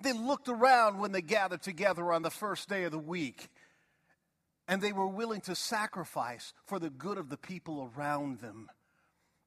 They 0.00 0.12
looked 0.12 0.48
around 0.48 1.00
when 1.00 1.10
they 1.10 1.22
gathered 1.22 1.62
together 1.62 2.12
on 2.12 2.22
the 2.22 2.30
first 2.30 2.68
day 2.68 2.84
of 2.84 2.92
the 2.92 2.98
week, 2.98 3.48
and 4.68 4.80
they 4.80 4.92
were 4.92 5.08
willing 5.08 5.40
to 5.42 5.56
sacrifice 5.56 6.52
for 6.64 6.78
the 6.78 6.90
good 6.90 7.18
of 7.18 7.28
the 7.28 7.38
people 7.38 7.90
around 7.96 8.38
them. 8.38 8.68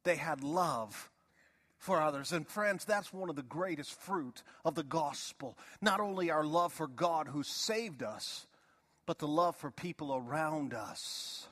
They 0.03 0.17
had 0.17 0.43
love 0.43 1.10
for 1.79 2.00
others. 2.00 2.31
And 2.31 2.48
friends, 2.48 2.86
that's 2.86 3.12
one 3.12 3.29
of 3.29 3.36
the 3.36 3.41
greatest 3.41 4.00
fruit 4.00 4.43
of 4.63 4.75
the 4.75 4.83
gospel. 4.83 5.57
Not 5.81 6.00
only 6.00 6.29
our 6.29 6.45
love 6.45 6.71
for 6.71 6.88
God 6.88 7.27
who 7.27 7.41
saved 7.41 8.03
us, 8.03 8.45
but 9.07 9.17
the 9.17 9.27
love 9.27 9.55
for 9.55 9.71
people 9.71 10.13
around 10.13 10.75
us. 10.75 11.48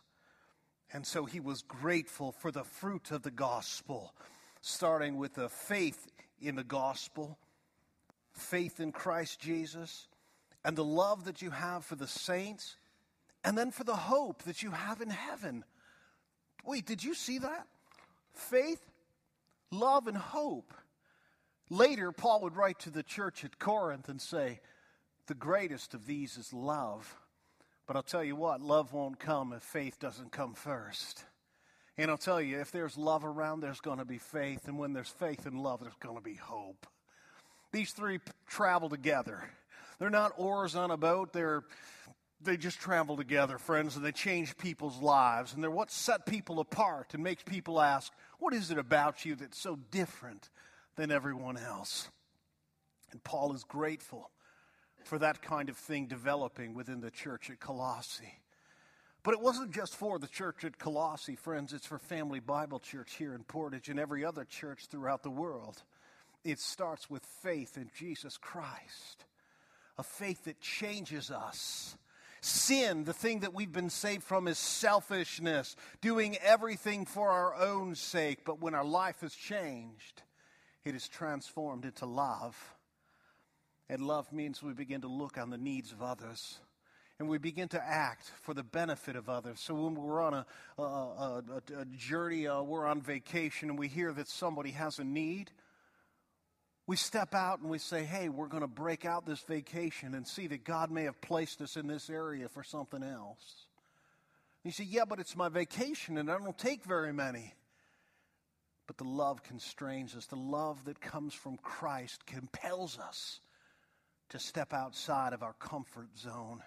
And 0.94 1.06
so 1.06 1.26
he 1.26 1.40
was 1.40 1.64
grateful 1.64 2.32
for 2.32 2.52
the 2.52 2.64
fruit 2.64 3.12
of 3.12 3.24
the 3.24 3.32
gospel, 3.32 4.14
starting 4.62 5.18
with 5.18 5.34
the 5.34 5.50
faith 5.50 6.08
in 6.40 6.56
the 6.56 6.64
gospel 6.64 7.40
faith 8.38 8.80
in 8.80 8.92
Christ 8.92 9.40
Jesus 9.40 10.08
and 10.64 10.78
the 10.78 10.84
love 10.84 11.26
that 11.26 11.42
you 11.42 11.50
have 11.50 11.84
for 11.84 11.96
the 11.96 12.08
saints 12.08 12.76
and 13.44 13.58
then 13.58 13.72
for 13.72 13.84
the 13.84 13.96
hope 13.96 14.44
that 14.44 14.64
you 14.64 14.72
have 14.72 15.02
in 15.02 15.10
heaven. 15.10 15.64
Wait, 16.66 16.86
did 16.86 17.04
you 17.04 17.14
see 17.14 17.40
that? 17.40 17.68
Faith, 18.34 18.86
love, 19.72 20.08
and 20.08 20.18
hope. 20.18 20.74
Later, 21.70 22.12
Paul 22.12 22.42
would 22.42 22.56
write 22.56 22.80
to 22.80 22.90
the 22.90 23.04
church 23.04 23.44
at 23.44 23.60
Corinth 23.60 24.10
and 24.10 24.22
say, 24.22 24.62
The 25.28 25.34
greatest 25.34 25.94
of 25.94 26.06
these 26.06 26.38
is 26.38 26.54
love. 26.54 27.16
But 27.88 27.96
I'll 27.96 28.04
tell 28.04 28.24
you 28.24 28.36
what, 28.36 28.62
love 28.62 28.92
won't 28.92 29.20
come 29.20 29.54
if 29.54 29.64
faith 29.64 30.00
doesn't 30.00 30.32
come 30.32 30.54
first. 30.54 31.24
And 31.98 32.12
I'll 32.12 32.18
tell 32.18 32.42
you, 32.42 32.60
if 32.60 32.72
there's 32.72 32.98
love 32.98 33.26
around, 33.26 33.62
there's 33.62 33.80
going 33.80 33.98
to 33.98 34.06
be 34.06 34.18
faith. 34.20 34.68
And 34.68 34.78
when 34.78 34.94
there's 34.94 35.10
faith 35.10 35.46
and 35.46 35.58
love, 35.58 35.80
there's 35.80 35.94
going 36.00 36.18
to 36.18 36.22
be 36.22 36.36
hope. 36.36 36.86
These 37.72 37.92
three 37.92 38.20
travel 38.48 38.90
together. 38.90 39.50
They're 40.00 40.10
not 40.10 40.34
oars 40.38 40.76
on 40.76 40.92
a 40.92 40.98
boat. 40.98 41.34
They're 41.34 41.64
they 42.42 42.58
just 42.58 42.80
travel 42.80 43.18
together, 43.18 43.58
friends, 43.58 43.96
and 43.96 44.06
they 44.06 44.12
change 44.12 44.58
people's 44.58 45.02
lives. 45.02 45.54
And 45.54 45.64
they're 45.64 45.72
what 45.72 45.92
set 45.92 46.26
people 46.26 46.60
apart 46.60 47.14
and 47.14 47.24
makes 47.24 47.44
people 47.44 47.82
ask, 47.82 48.12
What 48.40 48.54
is 48.54 48.72
it 48.72 48.78
about 48.78 49.26
you 49.26 49.36
that's 49.36 49.60
so 49.60 49.78
different 49.92 50.50
than 50.96 51.12
everyone 51.12 51.58
else? 51.58 52.10
And 53.12 53.24
Paul 53.24 53.54
is 53.54 53.64
grateful 53.64 54.30
for 55.04 55.18
that 55.20 55.42
kind 55.42 55.70
of 55.70 55.78
thing 55.78 56.08
developing 56.08 56.74
within 56.74 57.00
the 57.00 57.12
church 57.12 57.50
at 57.50 57.60
Colossae. 57.60 58.42
But 59.24 59.34
it 59.34 59.42
wasn't 59.42 59.72
just 59.72 59.96
for 59.96 60.20
the 60.20 60.28
church 60.28 60.64
at 60.64 60.78
Colossae, 60.78 61.36
friends, 61.36 61.74
it's 61.74 61.88
for 61.88 61.98
Family 61.98 62.40
Bible 62.40 62.80
Church 62.80 63.16
here 63.16 63.34
in 63.34 63.44
Portage 63.44 63.90
and 63.90 64.00
every 64.00 64.24
other 64.24 64.46
church 64.46 64.88
throughout 64.90 65.24
the 65.24 65.30
world 65.30 65.84
it 66.44 66.60
starts 66.60 67.10
with 67.10 67.26
faith 67.44 67.78
in 67.78 67.90
Jesus 67.96 68.38
Christ, 68.38 69.26
a 69.98 70.04
faith 70.04 70.46
that 70.46 70.62
changes 70.62 71.30
us. 71.30 71.98
Sin, 72.42 73.04
the 73.04 73.14
thing 73.14 73.42
that 73.42 73.54
we've 73.54 73.72
been 73.72 73.90
saved 73.90 74.24
from, 74.24 74.48
is 74.48 74.58
selfishness, 74.58 75.76
doing 76.02 76.38
everything 76.38 77.06
for 77.06 77.30
our 77.30 77.56
own 77.56 77.96
sake. 77.96 78.40
But 78.46 78.62
when 78.62 78.76
our 78.76 78.86
life 78.86 79.24
is 79.24 79.34
changed, 79.34 80.24
it 80.86 80.96
is 80.96 81.08
transformed 81.08 81.86
into 81.86 82.06
love. 82.06 82.76
And 83.90 84.02
love 84.02 84.32
means 84.34 84.62
we 84.62 84.74
begin 84.74 85.02
to 85.02 85.08
look 85.08 85.38
on 85.38 85.50
the 85.50 85.58
needs 85.58 85.92
of 85.92 86.02
others 86.02 86.60
and 87.20 87.28
we 87.28 87.38
begin 87.38 87.68
to 87.70 87.84
act 87.84 88.32
for 88.42 88.54
the 88.54 88.64
benefit 88.64 89.16
of 89.16 89.28
others. 89.28 89.60
So 89.60 89.74
when 89.74 89.96
we're 89.96 90.22
on 90.22 90.34
a, 90.36 90.46
a, 90.78 90.84
a, 90.84 91.44
a 91.80 91.86
journey, 91.86 92.48
uh, 92.48 92.62
we're 92.62 92.86
on 92.86 93.02
vacation, 93.02 93.70
and 93.70 93.80
we 93.80 93.88
hear 93.88 94.14
that 94.14 94.28
somebody 94.28 94.72
has 94.72 95.00
a 95.00 95.04
need, 95.04 95.52
we 96.88 96.96
step 96.96 97.36
out 97.36 97.60
and 97.60 97.70
we 97.70 97.80
say, 97.80 98.06
hey, 98.06 98.30
we're 98.30 98.48
going 98.48 98.62
to 98.62 98.68
break 98.68 99.04
out 99.06 99.26
this 99.26 99.42
vacation 99.42 100.16
and 100.16 100.26
see 100.26 100.48
that 100.48 100.64
God 100.64 100.90
may 100.90 101.04
have 101.04 101.20
placed 101.20 101.62
us 101.62 101.76
in 101.76 101.86
this 101.86 102.10
area 102.10 102.48
for 102.48 102.64
something 102.64 103.04
else. 103.04 103.68
you 104.64 104.72
say, 104.72 104.86
yeah, 104.86 105.04
but 105.04 105.20
it's 105.20 105.36
my 105.36 105.50
vacation 105.50 106.18
and 106.18 106.32
I 106.32 106.38
don't 106.38 106.58
take 106.58 106.86
very 106.86 107.12
many. 107.12 107.54
But 108.88 108.98
the 108.98 109.04
love 109.04 109.44
constrains 109.44 110.16
us. 110.16 110.28
The 110.28 110.38
love 110.38 110.86
that 110.86 111.02
comes 111.02 111.34
from 111.34 111.58
Christ 111.58 112.26
compels 112.26 112.98
us 112.98 113.42
to 114.30 114.40
step 114.40 114.74
outside 114.74 115.34
of 115.34 115.44
our 115.44 115.54
comfort 115.54 116.18
zone, 116.18 116.62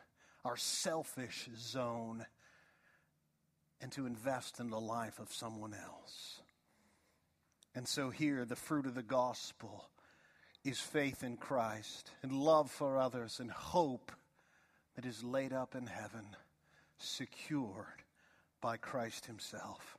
our 0.44 0.58
selfish 0.58 1.48
zone, 1.58 2.26
and 3.80 3.90
to 3.92 4.04
invest 4.04 4.60
in 4.60 4.68
the 4.68 4.80
life 4.80 5.18
of 5.18 5.32
someone 5.32 5.72
else. 5.72 6.42
And 7.74 7.88
so 7.88 8.10
here, 8.10 8.44
the 8.44 8.56
fruit 8.56 8.84
of 8.84 8.94
the 8.94 9.02
gospel 9.02 9.89
is 10.64 10.80
faith 10.80 11.22
in 11.22 11.36
Christ 11.36 12.10
and 12.22 12.32
love 12.32 12.70
for 12.70 12.98
others 12.98 13.40
and 13.40 13.50
hope 13.50 14.12
that 14.96 15.06
is 15.06 15.24
laid 15.24 15.52
up 15.52 15.74
in 15.74 15.86
heaven, 15.86 16.26
secured 16.98 18.04
by 18.60 18.76
Christ 18.76 19.26
Himself. 19.26 19.96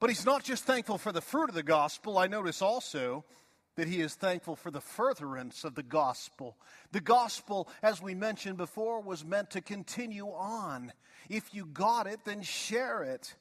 But 0.00 0.10
he's 0.10 0.26
not 0.26 0.44
just 0.44 0.64
thankful 0.64 0.98
for 0.98 1.12
the 1.12 1.20
fruit 1.20 1.48
of 1.48 1.54
the 1.54 1.62
gospel. 1.62 2.18
I 2.18 2.26
notice 2.26 2.62
also 2.62 3.24
that 3.76 3.88
he 3.88 4.00
is 4.00 4.14
thankful 4.14 4.56
for 4.56 4.70
the 4.70 4.80
furtherance 4.80 5.64
of 5.64 5.74
the 5.74 5.82
gospel. 5.82 6.56
The 6.92 7.00
gospel, 7.00 7.68
as 7.82 8.00
we 8.00 8.14
mentioned 8.14 8.56
before, 8.56 9.00
was 9.00 9.24
meant 9.24 9.50
to 9.50 9.60
continue 9.60 10.28
on. 10.28 10.92
If 11.28 11.54
you 11.54 11.66
got 11.66 12.06
it, 12.06 12.20
then 12.24 12.42
share 12.42 13.02
it. 13.02 13.34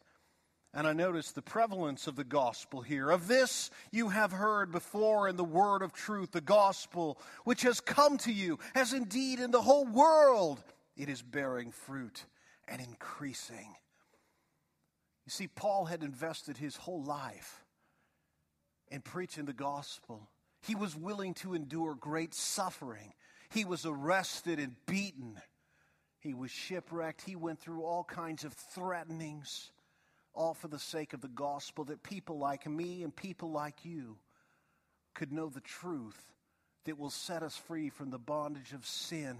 And 0.75 0.87
I 0.87 0.93
notice 0.93 1.31
the 1.31 1.43
prevalence 1.43 2.07
of 2.07 2.15
the 2.15 2.23
gospel 2.23 2.81
here. 2.81 3.11
Of 3.11 3.27
this 3.27 3.69
you 3.91 4.09
have 4.09 4.31
heard 4.31 4.71
before 4.71 5.27
in 5.27 5.35
the 5.35 5.43
word 5.43 5.83
of 5.83 5.93
truth, 5.93 6.31
the 6.31 6.41
gospel, 6.41 7.19
which 7.43 7.61
has 7.61 7.79
come 7.79 8.17
to 8.19 8.33
you, 8.33 8.57
as 8.73 8.91
indeed 8.91 9.39
in 9.39 9.51
the 9.51 9.61
whole 9.61 9.85
world 9.85 10.63
it 10.97 11.09
is 11.09 11.21
bearing 11.21 11.71
fruit 11.71 12.25
and 12.67 12.81
increasing. 12.81 13.75
You 15.25 15.29
see, 15.29 15.47
Paul 15.47 15.85
had 15.85 16.01
invested 16.01 16.57
his 16.57 16.75
whole 16.75 17.03
life 17.03 17.63
in 18.89 19.01
preaching 19.01 19.45
the 19.45 19.53
gospel. 19.53 20.27
He 20.61 20.73
was 20.75 20.95
willing 20.95 21.35
to 21.35 21.53
endure 21.53 21.93
great 21.93 22.33
suffering. 22.33 23.13
He 23.49 23.63
was 23.63 23.85
arrested 23.85 24.59
and 24.59 24.75
beaten. 24.87 25.39
He 26.19 26.33
was 26.33 26.49
shipwrecked. 26.49 27.21
He 27.21 27.35
went 27.35 27.59
through 27.59 27.83
all 27.83 28.03
kinds 28.03 28.43
of 28.43 28.53
threatenings 28.53 29.71
all 30.33 30.53
for 30.53 30.67
the 30.67 30.79
sake 30.79 31.13
of 31.13 31.21
the 31.21 31.27
gospel, 31.27 31.85
that 31.85 32.03
people 32.03 32.37
like 32.37 32.67
me 32.67 33.03
and 33.03 33.15
people 33.15 33.51
like 33.51 33.85
you 33.85 34.17
could 35.13 35.31
know 35.31 35.49
the 35.49 35.61
truth 35.61 36.33
that 36.85 36.97
will 36.97 37.09
set 37.09 37.43
us 37.43 37.55
free 37.55 37.89
from 37.89 38.09
the 38.09 38.19
bondage 38.19 38.73
of 38.73 38.85
sin 38.85 39.37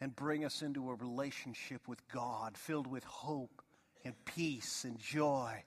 and 0.00 0.14
bring 0.14 0.44
us 0.44 0.62
into 0.62 0.90
a 0.90 0.94
relationship 0.94 1.86
with 1.88 2.06
God 2.08 2.56
filled 2.56 2.86
with 2.86 3.04
hope 3.04 3.62
and 4.04 4.14
peace 4.24 4.84
and 4.84 4.98
joy, 4.98 5.62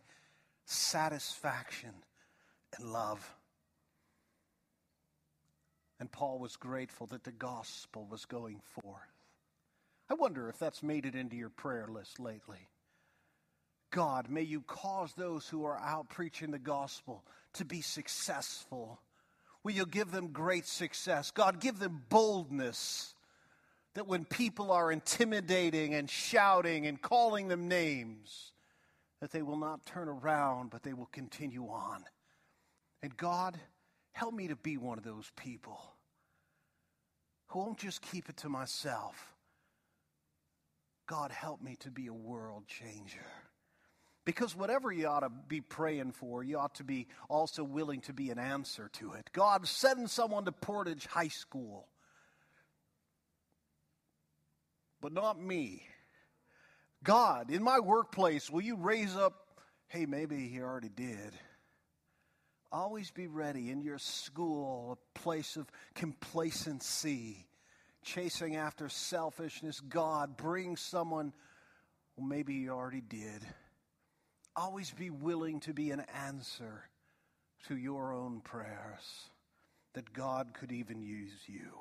satisfaction 0.65 1.93
and 2.77 2.91
love. 2.91 3.35
And 5.99 6.11
Paul 6.11 6.39
was 6.39 6.57
grateful 6.57 7.07
that 7.07 7.23
the 7.23 7.31
gospel 7.31 8.05
was 8.09 8.25
going 8.25 8.59
forth. 8.81 9.15
I 10.09 10.13
wonder 10.13 10.49
if 10.49 10.59
that's 10.59 10.83
made 10.83 11.05
it 11.05 11.15
into 11.15 11.35
your 11.35 11.49
prayer 11.49 11.87
list 11.89 12.19
lately. 12.19 12.67
God, 13.95 14.29
may 14.29 14.41
you 14.41 14.59
cause 14.59 15.13
those 15.13 15.47
who 15.47 15.63
are 15.63 15.79
out 15.79 16.09
preaching 16.09 16.51
the 16.51 16.59
gospel 16.59 17.23
to 17.53 17.63
be 17.63 17.79
successful. 17.79 18.99
Will 19.63 19.71
you 19.71 19.85
give 19.85 20.11
them 20.11 20.33
great 20.33 20.65
success? 20.65 21.31
God, 21.31 21.61
give 21.61 21.79
them 21.79 22.03
boldness 22.09 23.15
that 23.93 24.05
when 24.05 24.25
people 24.25 24.73
are 24.73 24.91
intimidating 24.91 25.93
and 25.93 26.09
shouting 26.09 26.85
and 26.85 27.01
calling 27.01 27.47
them 27.47 27.69
names, 27.69 28.51
that 29.21 29.31
they 29.31 29.41
will 29.41 29.55
not 29.55 29.85
turn 29.85 30.09
around, 30.09 30.71
but 30.71 30.83
they 30.83 30.93
will 30.93 31.09
continue 31.13 31.67
on. 31.67 32.03
And 33.01 33.15
God, 33.15 33.57
help 34.11 34.33
me 34.33 34.49
to 34.49 34.57
be 34.57 34.75
one 34.75 34.97
of 34.97 35.05
those 35.05 35.31
people 35.37 35.79
who 37.47 37.59
won't 37.59 37.77
just 37.77 38.01
keep 38.01 38.27
it 38.27 38.35
to 38.37 38.49
myself. 38.49 39.33
God, 41.07 41.31
help 41.31 41.61
me 41.61 41.77
to 41.79 41.89
be 41.89 42.07
a 42.07 42.13
world 42.13 42.65
changer. 42.67 43.25
Because 44.25 44.55
whatever 44.55 44.91
you 44.91 45.07
ought 45.07 45.19
to 45.19 45.29
be 45.29 45.61
praying 45.61 46.13
for, 46.13 46.43
you 46.43 46.57
ought 46.57 46.75
to 46.75 46.83
be 46.83 47.07
also 47.29 47.63
willing 47.63 48.01
to 48.01 48.13
be 48.13 48.31
an 48.31 48.39
answer 48.39 48.89
to 48.93 49.13
it. 49.13 49.29
God, 49.31 49.67
send 49.67 50.09
someone 50.09 50.45
to 50.45 50.51
Portage 50.51 51.05
High 51.05 51.27
School, 51.27 51.87
but 54.99 55.13
not 55.13 55.39
me. 55.39 55.83
God, 57.03 57.51
in 57.51 57.61
my 57.61 57.79
workplace, 57.79 58.49
will 58.49 58.63
you 58.63 58.75
raise 58.75 59.15
up? 59.15 59.35
Hey, 59.89 60.07
maybe 60.07 60.47
he 60.47 60.59
already 60.59 60.89
did. 60.89 61.33
Always 62.71 63.11
be 63.11 63.27
ready 63.27 63.69
in 63.69 63.81
your 63.81 63.99
school, 63.99 64.97
a 64.97 65.19
place 65.19 65.55
of 65.55 65.67
complacency, 65.93 67.45
chasing 68.03 68.55
after 68.55 68.89
selfishness. 68.89 69.79
God, 69.81 70.35
bring 70.35 70.77
someone, 70.77 71.31
well, 72.17 72.25
maybe 72.25 72.55
you 72.55 72.71
already 72.71 73.01
did 73.01 73.45
always 74.55 74.91
be 74.91 75.09
willing 75.09 75.59
to 75.61 75.73
be 75.73 75.91
an 75.91 76.03
answer 76.27 76.89
to 77.67 77.75
your 77.75 78.13
own 78.13 78.41
prayers, 78.41 79.29
that 79.93 80.13
God 80.13 80.53
could 80.53 80.71
even 80.71 81.01
use 81.01 81.33
you. 81.47 81.71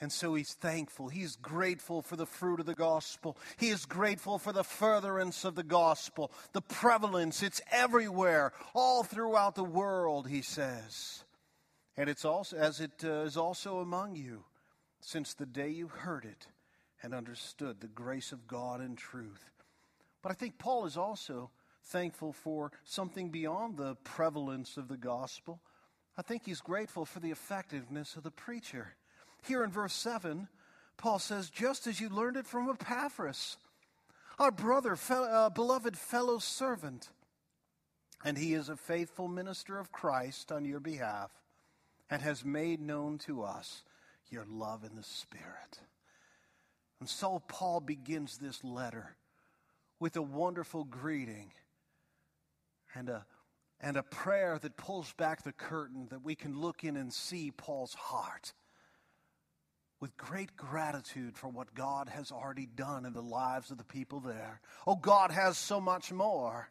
And 0.00 0.10
so 0.10 0.34
he's 0.34 0.54
thankful. 0.54 1.08
He's 1.08 1.36
grateful 1.36 2.02
for 2.02 2.16
the 2.16 2.26
fruit 2.26 2.58
of 2.58 2.66
the 2.66 2.74
gospel. 2.74 3.36
He 3.56 3.68
is 3.68 3.86
grateful 3.86 4.36
for 4.38 4.52
the 4.52 4.64
furtherance 4.64 5.44
of 5.44 5.54
the 5.54 5.62
gospel, 5.62 6.32
the 6.52 6.60
prevalence. 6.60 7.40
It's 7.40 7.60
everywhere, 7.70 8.52
all 8.74 9.04
throughout 9.04 9.54
the 9.54 9.62
world, 9.62 10.26
he 10.26 10.42
says. 10.42 11.22
And 11.96 12.10
it's 12.10 12.24
also, 12.24 12.56
as 12.56 12.80
it 12.80 13.04
uh, 13.04 13.20
is 13.20 13.36
also 13.36 13.78
among 13.78 14.16
you, 14.16 14.42
since 15.00 15.34
the 15.34 15.46
day 15.46 15.68
you 15.68 15.86
heard 15.86 16.24
it 16.24 16.48
and 17.00 17.14
understood 17.14 17.80
the 17.80 17.86
grace 17.86 18.32
of 18.32 18.48
God 18.48 18.80
and 18.80 18.98
truth. 18.98 19.51
But 20.22 20.30
I 20.32 20.34
think 20.34 20.58
Paul 20.58 20.86
is 20.86 20.96
also 20.96 21.50
thankful 21.84 22.32
for 22.32 22.70
something 22.84 23.30
beyond 23.30 23.76
the 23.76 23.96
prevalence 24.04 24.76
of 24.76 24.88
the 24.88 24.96
gospel. 24.96 25.60
I 26.16 26.22
think 26.22 26.42
he's 26.44 26.60
grateful 26.60 27.04
for 27.04 27.20
the 27.20 27.30
effectiveness 27.30 28.16
of 28.16 28.22
the 28.22 28.30
preacher. 28.30 28.94
Here 29.42 29.64
in 29.64 29.70
verse 29.70 29.94
7, 29.94 30.48
Paul 30.96 31.18
says, 31.18 31.50
Just 31.50 31.86
as 31.86 32.00
you 32.00 32.08
learned 32.08 32.36
it 32.36 32.46
from 32.46 32.70
Epaphras, 32.70 33.56
our 34.38 34.52
brother, 34.52 34.96
uh, 35.10 35.50
beloved 35.50 35.98
fellow 35.98 36.38
servant, 36.38 37.10
and 38.24 38.38
he 38.38 38.54
is 38.54 38.68
a 38.68 38.76
faithful 38.76 39.26
minister 39.26 39.78
of 39.78 39.90
Christ 39.90 40.52
on 40.52 40.64
your 40.64 40.80
behalf 40.80 41.30
and 42.08 42.22
has 42.22 42.44
made 42.44 42.80
known 42.80 43.18
to 43.18 43.42
us 43.42 43.82
your 44.30 44.44
love 44.48 44.84
in 44.84 44.94
the 44.96 45.02
Spirit. 45.02 45.80
And 47.00 47.08
so 47.08 47.42
Paul 47.48 47.80
begins 47.80 48.38
this 48.38 48.62
letter 48.62 49.16
with 50.02 50.16
a 50.16 50.22
wonderful 50.22 50.82
greeting 50.82 51.52
and 52.92 53.08
a, 53.08 53.24
and 53.80 53.96
a 53.96 54.02
prayer 54.02 54.58
that 54.60 54.76
pulls 54.76 55.12
back 55.12 55.44
the 55.44 55.52
curtain 55.52 56.08
that 56.10 56.24
we 56.24 56.34
can 56.34 56.60
look 56.60 56.82
in 56.82 56.96
and 56.96 57.12
see 57.12 57.52
Paul's 57.52 57.94
heart 57.94 58.52
with 60.00 60.16
great 60.16 60.56
gratitude 60.56 61.38
for 61.38 61.46
what 61.46 61.72
God 61.72 62.08
has 62.08 62.32
already 62.32 62.66
done 62.66 63.06
in 63.06 63.12
the 63.12 63.22
lives 63.22 63.70
of 63.70 63.78
the 63.78 63.84
people 63.84 64.18
there. 64.18 64.60
Oh, 64.88 64.96
God 64.96 65.30
has 65.30 65.56
so 65.56 65.80
much 65.80 66.10
more. 66.10 66.68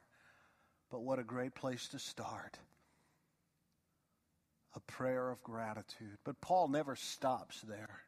But 0.89 1.03
what 1.03 1.17
a 1.17 1.23
great 1.23 1.55
place 1.55 1.87
to 1.87 1.99
start. 1.99 2.59
A 4.75 4.81
prayer 4.81 5.31
of 5.31 5.41
gratitude. 5.41 6.17
But 6.25 6.41
Paul 6.41 6.67
never 6.67 6.97
stops 6.97 7.61
there. 7.61 8.01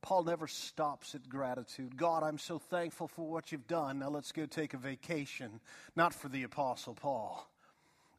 Paul 0.00 0.24
never 0.24 0.46
stops 0.46 1.14
at 1.14 1.28
gratitude. 1.28 1.96
God, 1.96 2.22
I'm 2.22 2.38
so 2.38 2.58
thankful 2.58 3.08
for 3.08 3.28
what 3.28 3.50
you've 3.50 3.66
done. 3.66 3.98
Now 3.98 4.10
let's 4.10 4.32
go 4.32 4.46
take 4.46 4.74
a 4.74 4.78
vacation. 4.78 5.60
Not 5.96 6.14
for 6.14 6.28
the 6.28 6.44
Apostle 6.44 6.94
Paul. 6.94 7.48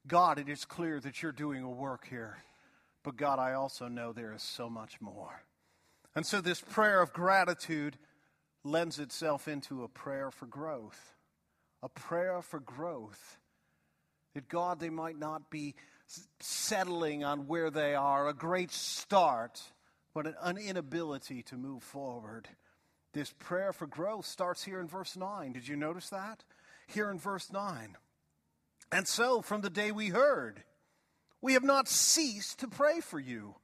God, 0.07 0.39
it 0.39 0.49
is 0.49 0.65
clear 0.65 0.99
that 0.99 1.21
you're 1.21 1.31
doing 1.31 1.63
a 1.63 1.69
work 1.69 2.07
here. 2.09 2.37
But 3.03 3.15
God, 3.15 3.39
I 3.39 3.53
also 3.53 3.87
know 3.87 4.11
there 4.11 4.33
is 4.33 4.43
so 4.43 4.69
much 4.69 4.99
more. 4.99 5.43
And 6.15 6.25
so 6.25 6.41
this 6.41 6.61
prayer 6.61 7.01
of 7.01 7.13
gratitude 7.13 7.97
lends 8.63 8.99
itself 8.99 9.47
into 9.47 9.83
a 9.83 9.87
prayer 9.87 10.31
for 10.31 10.47
growth. 10.47 11.15
A 11.81 11.89
prayer 11.89 12.41
for 12.41 12.59
growth. 12.59 13.37
That 14.33 14.49
God, 14.49 14.79
they 14.79 14.89
might 14.89 15.17
not 15.17 15.49
be 15.49 15.75
settling 16.39 17.23
on 17.23 17.47
where 17.47 17.69
they 17.69 17.95
are, 17.95 18.27
a 18.27 18.33
great 18.33 18.71
start 18.71 19.61
but 20.13 20.33
an 20.41 20.57
inability 20.57 21.43
to 21.43 21.55
move 21.55 21.83
forward. 21.83 22.47
This 23.13 23.33
prayer 23.39 23.73
for 23.73 23.87
growth 23.87 24.25
starts 24.25 24.63
here 24.63 24.79
in 24.79 24.87
verse 24.87 25.15
9. 25.15 25.53
Did 25.53 25.67
you 25.67 25.75
notice 25.75 26.09
that? 26.09 26.43
Here 26.87 27.09
in 27.09 27.19
verse 27.19 27.51
9. 27.51 27.97
And 28.91 29.07
so, 29.07 29.41
from 29.41 29.61
the 29.61 29.69
day 29.69 29.91
we 29.91 30.09
heard, 30.09 30.63
we 31.41 31.53
have 31.53 31.63
not 31.63 31.87
ceased 31.87 32.59
to 32.59 32.67
pray 32.67 32.99
for 33.01 33.19
you. 33.19 33.55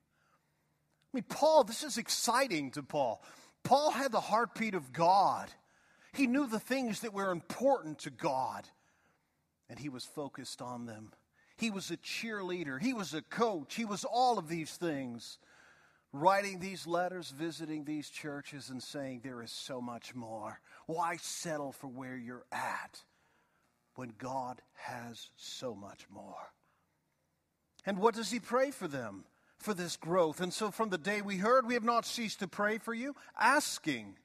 I 1.14 1.18
mean, 1.18 1.26
Paul, 1.28 1.64
this 1.64 1.84
is 1.84 1.98
exciting 1.98 2.72
to 2.72 2.84
Paul. 2.84 3.24
Paul 3.64 3.92
had 3.92 4.12
the 4.12 4.22
heartbeat 4.22 4.76
of 4.76 4.94
God. 4.94 5.50
He 6.14 6.28
knew 6.28 6.48
the 6.48 6.60
things 6.60 7.02
that 7.02 7.14
were 7.14 7.32
important 7.32 8.00
to 8.00 8.10
God, 8.10 8.68
and 9.70 9.80
he 9.80 9.90
was 9.90 10.06
focused 10.06 10.62
on 10.62 10.86
them. 10.86 11.12
He 11.58 11.72
was 11.72 11.90
a 11.90 11.98
cheerleader, 11.98 12.82
he 12.82 12.94
was 12.94 13.14
a 13.14 13.22
coach, 13.22 13.76
he 13.76 13.86
was 13.86 14.04
all 14.06 14.38
of 14.38 14.48
these 14.48 14.76
things 14.76 15.40
writing 16.22 16.60
these 16.60 16.86
letters, 16.88 17.30
visiting 17.30 17.84
these 17.84 18.10
churches, 18.10 18.70
and 18.70 18.82
saying, 18.82 19.22
There 19.24 19.42
is 19.42 19.52
so 19.52 19.82
much 19.82 20.16
more. 20.16 20.60
Why 20.88 21.18
settle 21.18 21.72
for 21.72 21.88
where 21.88 22.18
you're 22.18 22.46
at 22.52 23.04
when 23.96 24.14
God 24.18 24.62
has 24.74 25.30
so 25.36 25.76
much 25.76 26.06
more? 26.10 26.52
And 27.86 28.00
what 28.00 28.16
does 28.16 28.32
He 28.32 28.40
pray 28.40 28.72
for 28.72 28.88
them? 28.88 29.26
For 29.58 29.74
this 29.74 29.96
growth. 29.96 30.42
And 30.42 30.54
so 30.54 30.70
from 30.70 30.90
the 30.90 30.98
day 30.98 31.22
we 31.22 31.38
heard, 31.38 31.66
we 31.66 31.76
have 31.76 31.84
not 31.84 32.06
ceased 32.06 32.40
to 32.40 32.48
pray 32.48 32.78
for 32.78 32.94
you, 32.94 33.16
asking 33.40 34.18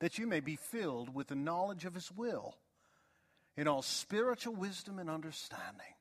that 0.00 0.18
you 0.18 0.26
may 0.26 0.40
be 0.40 0.56
filled 0.56 1.14
with 1.14 1.28
the 1.28 1.36
knowledge 1.36 1.84
of 1.84 1.94
His 1.94 2.10
will 2.10 2.56
in 3.56 3.68
all 3.68 3.82
spiritual 3.82 4.54
wisdom 4.54 4.98
and 4.98 5.08
understanding. 5.08 5.94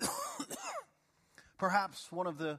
Perhaps 1.58 2.12
one 2.12 2.26
of 2.26 2.38
the 2.38 2.58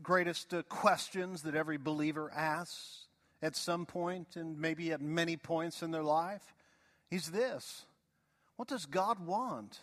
greatest 0.00 0.54
uh, 0.54 0.62
questions 0.62 1.42
that 1.42 1.54
every 1.54 1.76
believer 1.76 2.30
asks 2.34 3.06
at 3.42 3.56
some 3.56 3.84
point 3.84 4.36
and 4.36 4.58
maybe 4.58 4.92
at 4.92 5.00
many 5.00 5.36
points 5.36 5.82
in 5.82 5.90
their 5.90 6.04
life 6.04 6.54
is 7.10 7.30
this 7.30 7.84
What 8.56 8.68
does 8.68 8.86
God 8.86 9.24
want? 9.26 9.80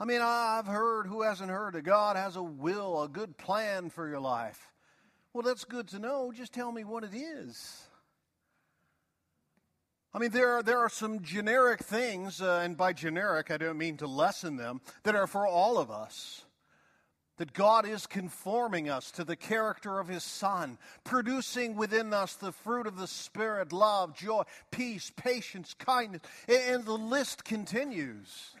I 0.00 0.06
mean, 0.06 0.20
I've 0.22 0.66
heard, 0.66 1.06
who 1.06 1.22
hasn't 1.22 1.50
heard, 1.50 1.74
that 1.74 1.82
God 1.82 2.16
has 2.16 2.34
a 2.34 2.42
will, 2.42 3.02
a 3.02 3.08
good 3.08 3.36
plan 3.36 3.90
for 3.90 4.08
your 4.08 4.18
life. 4.18 4.72
Well, 5.32 5.42
that's 5.42 5.64
good 5.64 5.86
to 5.88 6.00
know. 6.00 6.32
Just 6.34 6.52
tell 6.52 6.72
me 6.72 6.82
what 6.82 7.04
it 7.04 7.14
is. 7.14 7.86
I 10.12 10.18
mean, 10.18 10.30
there 10.30 10.58
are, 10.58 10.62
there 10.62 10.78
are 10.78 10.88
some 10.88 11.22
generic 11.22 11.80
things, 11.82 12.40
uh, 12.40 12.60
and 12.64 12.76
by 12.76 12.92
generic, 12.92 13.50
I 13.50 13.56
don't 13.56 13.78
mean 13.78 13.96
to 13.98 14.06
lessen 14.06 14.56
them, 14.56 14.80
that 15.02 15.14
are 15.14 15.26
for 15.26 15.46
all 15.46 15.78
of 15.78 15.90
us. 15.90 16.44
That 17.36 17.52
God 17.52 17.86
is 17.86 18.06
conforming 18.06 18.88
us 18.88 19.10
to 19.12 19.24
the 19.24 19.34
character 19.34 19.98
of 19.98 20.06
His 20.06 20.22
Son, 20.22 20.78
producing 21.02 21.74
within 21.74 22.14
us 22.14 22.34
the 22.34 22.52
fruit 22.52 22.86
of 22.86 22.96
the 22.96 23.08
Spirit 23.08 23.72
love, 23.72 24.14
joy, 24.14 24.42
peace, 24.70 25.10
patience, 25.16 25.74
kindness, 25.74 26.22
and 26.48 26.84
the 26.84 26.92
list 26.92 27.44
continues. 27.44 28.54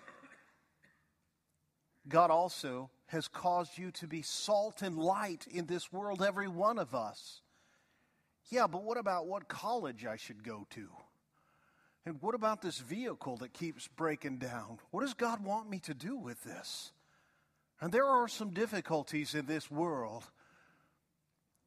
God 2.08 2.30
also 2.30 2.90
has 3.06 3.28
caused 3.28 3.78
you 3.78 3.90
to 3.92 4.06
be 4.06 4.22
salt 4.22 4.82
and 4.82 4.98
light 4.98 5.46
in 5.50 5.66
this 5.66 5.92
world, 5.92 6.22
every 6.22 6.48
one 6.48 6.78
of 6.78 6.94
us. 6.94 7.42
Yeah, 8.50 8.66
but 8.66 8.82
what 8.82 8.98
about 8.98 9.26
what 9.26 9.48
college 9.48 10.04
I 10.04 10.16
should 10.16 10.42
go 10.42 10.66
to? 10.70 10.88
And 12.06 12.20
what 12.20 12.34
about 12.34 12.60
this 12.60 12.78
vehicle 12.78 13.38
that 13.38 13.54
keeps 13.54 13.88
breaking 13.88 14.38
down? 14.38 14.78
What 14.90 15.02
does 15.02 15.14
God 15.14 15.42
want 15.44 15.70
me 15.70 15.78
to 15.80 15.94
do 15.94 16.16
with 16.16 16.42
this? 16.44 16.92
And 17.80 17.92
there 17.92 18.06
are 18.06 18.28
some 18.28 18.50
difficulties 18.50 19.34
in 19.34 19.46
this 19.46 19.70
world 19.70 20.24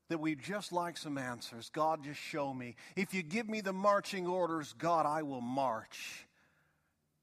that 0.10 0.20
we 0.20 0.36
just 0.36 0.72
like 0.72 0.98
some 0.98 1.18
answers. 1.18 1.70
God, 1.74 2.04
just 2.04 2.20
show 2.20 2.54
me. 2.54 2.76
If 2.96 3.14
you 3.14 3.24
give 3.24 3.50
me 3.50 3.62
the 3.62 3.74
marching 3.74 4.26
orders, 4.26 4.74
God, 4.78 5.06
I 5.06 5.24
will 5.24 5.42
march. 5.42 6.26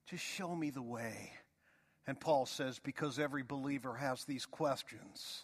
Just 0.09 0.23
show 0.23 0.55
me 0.55 0.71
the 0.71 0.83
way. 0.83 1.33
And 2.07 2.21
Paul 2.21 2.45
says, 2.45 2.79
because 2.79 3.19
every 3.19 3.43
believer 3.43 3.95
has 3.95 4.25
these 4.25 4.45
questions, 4.45 5.43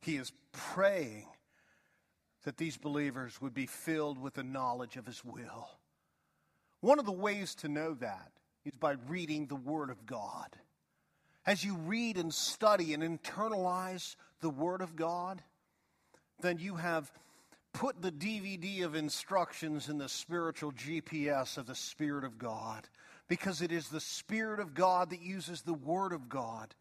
he 0.00 0.16
is 0.16 0.32
praying 0.52 1.26
that 2.44 2.56
these 2.56 2.76
believers 2.76 3.40
would 3.40 3.54
be 3.54 3.66
filled 3.66 4.18
with 4.18 4.34
the 4.34 4.42
knowledge 4.42 4.96
of 4.96 5.06
his 5.06 5.24
will. 5.24 5.68
One 6.80 6.98
of 6.98 7.06
the 7.06 7.12
ways 7.12 7.54
to 7.56 7.68
know 7.68 7.94
that 7.94 8.32
is 8.64 8.76
by 8.78 8.96
reading 9.06 9.46
the 9.46 9.56
Word 9.56 9.90
of 9.90 10.06
God. 10.06 10.48
As 11.48 11.64
you 11.64 11.76
read 11.76 12.18
and 12.18 12.34
study 12.34 12.92
and 12.92 13.02
internalize 13.02 14.16
the 14.42 14.50
Word 14.50 14.82
of 14.82 14.96
God, 14.96 15.42
then 16.42 16.58
you 16.58 16.74
have 16.74 17.10
put 17.72 18.02
the 18.02 18.12
DVD 18.12 18.84
of 18.84 18.94
instructions 18.94 19.88
in 19.88 19.96
the 19.96 20.10
spiritual 20.10 20.72
GPS 20.72 21.56
of 21.56 21.64
the 21.64 21.74
Spirit 21.74 22.24
of 22.24 22.38
God 22.38 22.86
because 23.28 23.62
it 23.62 23.72
is 23.72 23.88
the 23.88 23.98
Spirit 23.98 24.60
of 24.60 24.74
God 24.74 25.08
that 25.08 25.22
uses 25.22 25.62
the 25.62 25.72
Word 25.72 26.12
of 26.12 26.28
God 26.28 26.74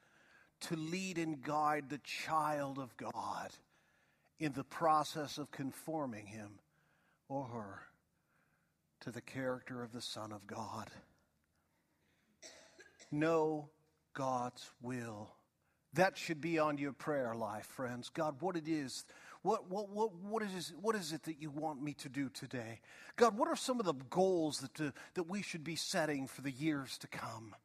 to 0.59 0.75
lead 0.75 1.17
and 1.17 1.41
guide 1.41 1.85
the 1.87 2.01
child 2.03 2.77
of 2.77 2.97
God 2.97 3.51
in 4.37 4.51
the 4.51 4.65
process 4.65 5.37
of 5.37 5.49
conforming 5.49 6.25
him 6.25 6.59
or 7.29 7.45
her 7.45 7.83
to 8.99 9.11
the 9.11 9.21
character 9.21 9.81
of 9.81 9.93
the 9.93 10.01
Son 10.01 10.33
of 10.33 10.45
God. 10.45 10.89
Know 13.09 13.69
God's 14.17 14.67
will. 14.81 15.29
That 15.93 16.17
should 16.17 16.41
be 16.41 16.57
on 16.57 16.79
your 16.79 16.91
prayer 16.91 17.35
life, 17.35 17.67
friends. 17.67 18.09
God, 18.09 18.41
what 18.41 18.55
it 18.55 18.67
is 18.67 19.05
what, 19.43 19.69
what, 19.69 19.89
what, 19.89 20.13
what, 20.15 20.43
is, 20.43 20.73
what 20.81 20.95
is 20.95 21.13
it 21.13 21.23
that 21.23 21.41
you 21.41 21.49
want 21.49 21.81
me 21.81 21.93
to 21.99 22.09
do 22.09 22.27
today? 22.27 22.81
God, 23.15 23.37
what 23.37 23.47
are 23.47 23.55
some 23.55 23.79
of 23.79 23.85
the 23.85 23.93
goals 24.09 24.59
that, 24.59 24.81
uh, 24.87 24.91
that 25.13 25.29
we 25.29 25.41
should 25.41 25.63
be 25.63 25.75
setting 25.75 26.27
for 26.27 26.41
the 26.41 26.51
years 26.51 26.97
to 26.97 27.07
come? 27.07 27.55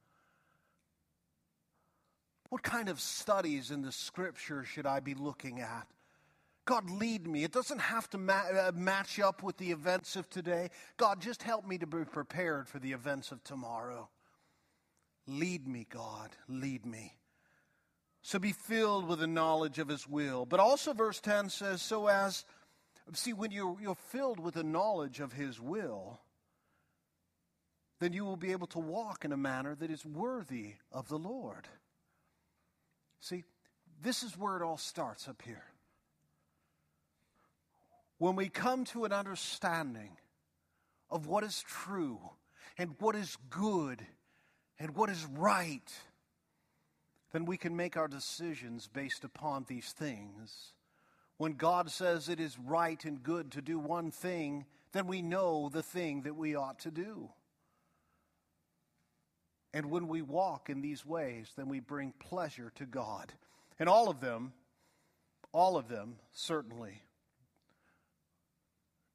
What 2.50 2.62
kind 2.62 2.88
of 2.88 3.00
studies 3.00 3.70
in 3.70 3.82
the 3.82 3.90
scripture 3.90 4.62
should 4.62 4.86
I 4.86 5.00
be 5.00 5.14
looking 5.14 5.60
at? 5.60 5.88
God, 6.66 6.90
lead 6.90 7.26
me. 7.26 7.42
It 7.42 7.52
doesn't 7.52 7.80
have 7.80 8.08
to 8.10 8.18
ma- 8.18 8.44
uh, 8.54 8.72
match 8.76 9.18
up 9.18 9.42
with 9.42 9.56
the 9.56 9.72
events 9.72 10.14
of 10.14 10.28
today. 10.30 10.68
God, 10.98 11.20
just 11.20 11.42
help 11.42 11.66
me 11.66 11.78
to 11.78 11.86
be 11.86 12.04
prepared 12.04 12.68
for 12.68 12.78
the 12.78 12.92
events 12.92 13.32
of 13.32 13.42
tomorrow. 13.42 14.08
Lead 15.26 15.68
me, 15.68 15.86
God, 15.88 16.30
lead 16.48 16.84
me. 16.84 17.14
So 18.22 18.38
be 18.38 18.52
filled 18.52 19.08
with 19.08 19.18
the 19.18 19.26
knowledge 19.26 19.78
of 19.78 19.88
his 19.88 20.06
will. 20.06 20.46
But 20.46 20.60
also, 20.60 20.92
verse 20.92 21.20
10 21.20 21.48
says, 21.48 21.82
so 21.82 22.06
as, 22.06 22.44
see, 23.14 23.32
when 23.32 23.50
you're, 23.50 23.76
you're 23.80 23.94
filled 23.94 24.38
with 24.38 24.54
the 24.54 24.62
knowledge 24.62 25.20
of 25.20 25.32
his 25.32 25.60
will, 25.60 26.20
then 27.98 28.12
you 28.12 28.24
will 28.24 28.36
be 28.36 28.52
able 28.52 28.66
to 28.68 28.78
walk 28.78 29.24
in 29.24 29.32
a 29.32 29.36
manner 29.36 29.74
that 29.74 29.90
is 29.90 30.04
worthy 30.04 30.74
of 30.92 31.08
the 31.08 31.18
Lord. 31.18 31.68
See, 33.20 33.44
this 34.02 34.22
is 34.22 34.36
where 34.36 34.56
it 34.56 34.62
all 34.62 34.76
starts 34.76 35.28
up 35.28 35.42
here. 35.42 35.64
When 38.18 38.36
we 38.36 38.48
come 38.48 38.84
to 38.86 39.04
an 39.04 39.12
understanding 39.12 40.16
of 41.10 41.26
what 41.26 41.44
is 41.44 41.64
true 41.66 42.20
and 42.78 42.94
what 42.98 43.14
is 43.14 43.36
good 43.50 44.04
and 44.82 44.94
what 44.96 45.08
is 45.08 45.24
right 45.38 45.90
then 47.32 47.46
we 47.46 47.56
can 47.56 47.74
make 47.74 47.96
our 47.96 48.08
decisions 48.08 48.88
based 48.92 49.24
upon 49.24 49.64
these 49.66 49.92
things. 49.92 50.74
When 51.38 51.54
God 51.54 51.90
says 51.90 52.28
it 52.28 52.38
is 52.38 52.58
right 52.58 53.02
and 53.04 53.22
good 53.22 53.52
to 53.52 53.62
do 53.62 53.78
one 53.78 54.10
thing, 54.10 54.66
then 54.92 55.06
we 55.06 55.22
know 55.22 55.70
the 55.72 55.82
thing 55.82 56.22
that 56.22 56.36
we 56.36 56.54
ought 56.54 56.78
to 56.80 56.90
do. 56.90 57.30
And 59.74 59.86
when 59.86 60.08
we 60.08 60.20
walk 60.20 60.68
in 60.68 60.82
these 60.82 61.06
ways, 61.06 61.50
then 61.56 61.68
we 61.68 61.80
bring 61.80 62.12
pleasure 62.20 62.70
to 62.74 62.84
God. 62.84 63.32
And 63.78 63.88
all 63.88 64.10
of 64.10 64.20
them, 64.20 64.52
all 65.52 65.78
of 65.78 65.88
them, 65.88 66.16
certainly, 66.32 67.02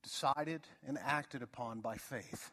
decided 0.01 0.61
and 0.87 0.97
acted 0.97 1.43
upon 1.43 1.81
by 1.81 1.97
faith. 1.97 2.51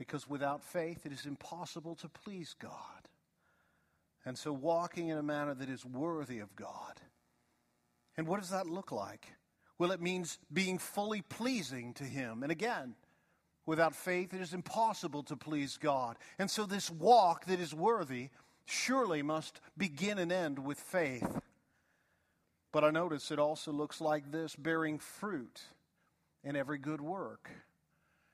Because 0.00 0.26
without 0.26 0.64
faith, 0.64 1.04
it 1.04 1.12
is 1.12 1.26
impossible 1.26 1.94
to 1.96 2.08
please 2.08 2.54
God. 2.58 2.72
And 4.24 4.38
so 4.38 4.50
walking 4.50 5.08
in 5.08 5.18
a 5.18 5.22
manner 5.22 5.52
that 5.52 5.68
is 5.68 5.84
worthy 5.84 6.38
of 6.38 6.56
God. 6.56 6.98
And 8.16 8.26
what 8.26 8.40
does 8.40 8.48
that 8.48 8.66
look 8.66 8.92
like? 8.92 9.26
Well, 9.76 9.90
it 9.90 10.00
means 10.00 10.38
being 10.50 10.78
fully 10.78 11.20
pleasing 11.20 11.92
to 11.94 12.04
Him. 12.04 12.42
And 12.42 12.50
again, 12.50 12.94
without 13.66 13.94
faith, 13.94 14.32
it 14.32 14.40
is 14.40 14.54
impossible 14.54 15.22
to 15.24 15.36
please 15.36 15.76
God. 15.76 16.16
And 16.38 16.50
so 16.50 16.64
this 16.64 16.90
walk 16.90 17.44
that 17.44 17.60
is 17.60 17.74
worthy 17.74 18.30
surely 18.64 19.20
must 19.20 19.60
begin 19.76 20.18
and 20.18 20.32
end 20.32 20.64
with 20.64 20.80
faith. 20.80 21.42
But 22.72 22.84
I 22.84 22.90
notice 22.90 23.30
it 23.30 23.38
also 23.38 23.70
looks 23.70 24.00
like 24.00 24.32
this 24.32 24.56
bearing 24.56 24.98
fruit 24.98 25.60
in 26.42 26.56
every 26.56 26.78
good 26.78 27.02
work. 27.02 27.50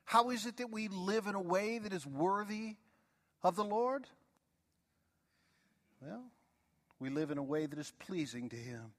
How 0.07 0.29
is 0.29 0.45
it 0.45 0.55
that 0.57 0.71
we 0.71 0.87
live 0.87 1.27
in 1.27 1.35
a 1.35 1.41
way 1.41 1.79
that 1.79 1.91
is 1.91 2.05
worthy 2.05 2.77
of 3.43 3.57
the 3.57 3.65
Lord? 3.65 4.05
Well, 5.99 6.23
we 6.97 7.09
live 7.09 7.29
in 7.29 7.37
a 7.37 7.43
way 7.43 7.65
that 7.65 7.77
is 7.77 7.91
pleasing 7.99 8.47
to 8.47 8.55
Him, 8.55 8.93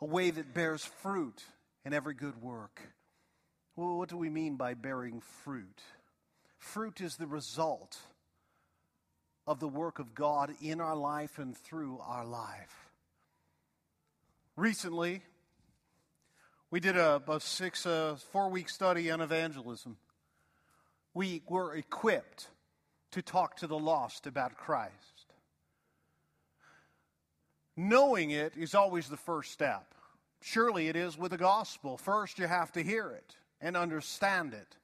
a 0.00 0.04
way 0.04 0.32
that 0.32 0.54
bears 0.54 0.84
fruit 0.84 1.44
in 1.84 1.94
every 1.94 2.14
good 2.14 2.42
work. 2.42 2.82
Well, 3.76 3.98
what 3.98 4.08
do 4.08 4.16
we 4.16 4.28
mean 4.30 4.56
by 4.56 4.74
bearing 4.74 5.20
fruit? 5.20 5.80
Fruit 6.58 7.00
is 7.00 7.14
the 7.14 7.28
result 7.28 7.96
of 9.46 9.60
the 9.60 9.68
work 9.68 10.00
of 10.00 10.12
God 10.12 10.52
in 10.60 10.80
our 10.80 10.96
life 10.96 11.38
and 11.38 11.56
through 11.56 12.00
our 12.04 12.26
life. 12.26 12.90
Recently, 14.56 15.22
we 16.72 16.80
did 16.80 16.96
a, 16.96 17.22
a 17.28 17.38
six, 17.38 17.86
uh, 17.86 18.16
four 18.32 18.50
week 18.50 18.68
study 18.68 19.08
on 19.12 19.20
evangelism. 19.20 19.96
We 21.18 21.42
were 21.48 21.74
equipped 21.74 22.46
to 23.10 23.22
talk 23.22 23.56
to 23.56 23.66
the 23.66 23.76
lost 23.76 24.28
about 24.28 24.56
Christ. 24.56 25.34
Knowing 27.76 28.30
it 28.30 28.52
is 28.56 28.72
always 28.72 29.08
the 29.08 29.16
first 29.16 29.50
step. 29.50 29.96
Surely 30.42 30.86
it 30.86 30.94
is 30.94 31.18
with 31.18 31.32
the 31.32 31.36
gospel. 31.36 31.96
First, 31.96 32.38
you 32.38 32.46
have 32.46 32.70
to 32.70 32.84
hear 32.84 33.10
it 33.10 33.34
and 33.60 33.76
understand 33.76 34.54
it, 34.54 34.76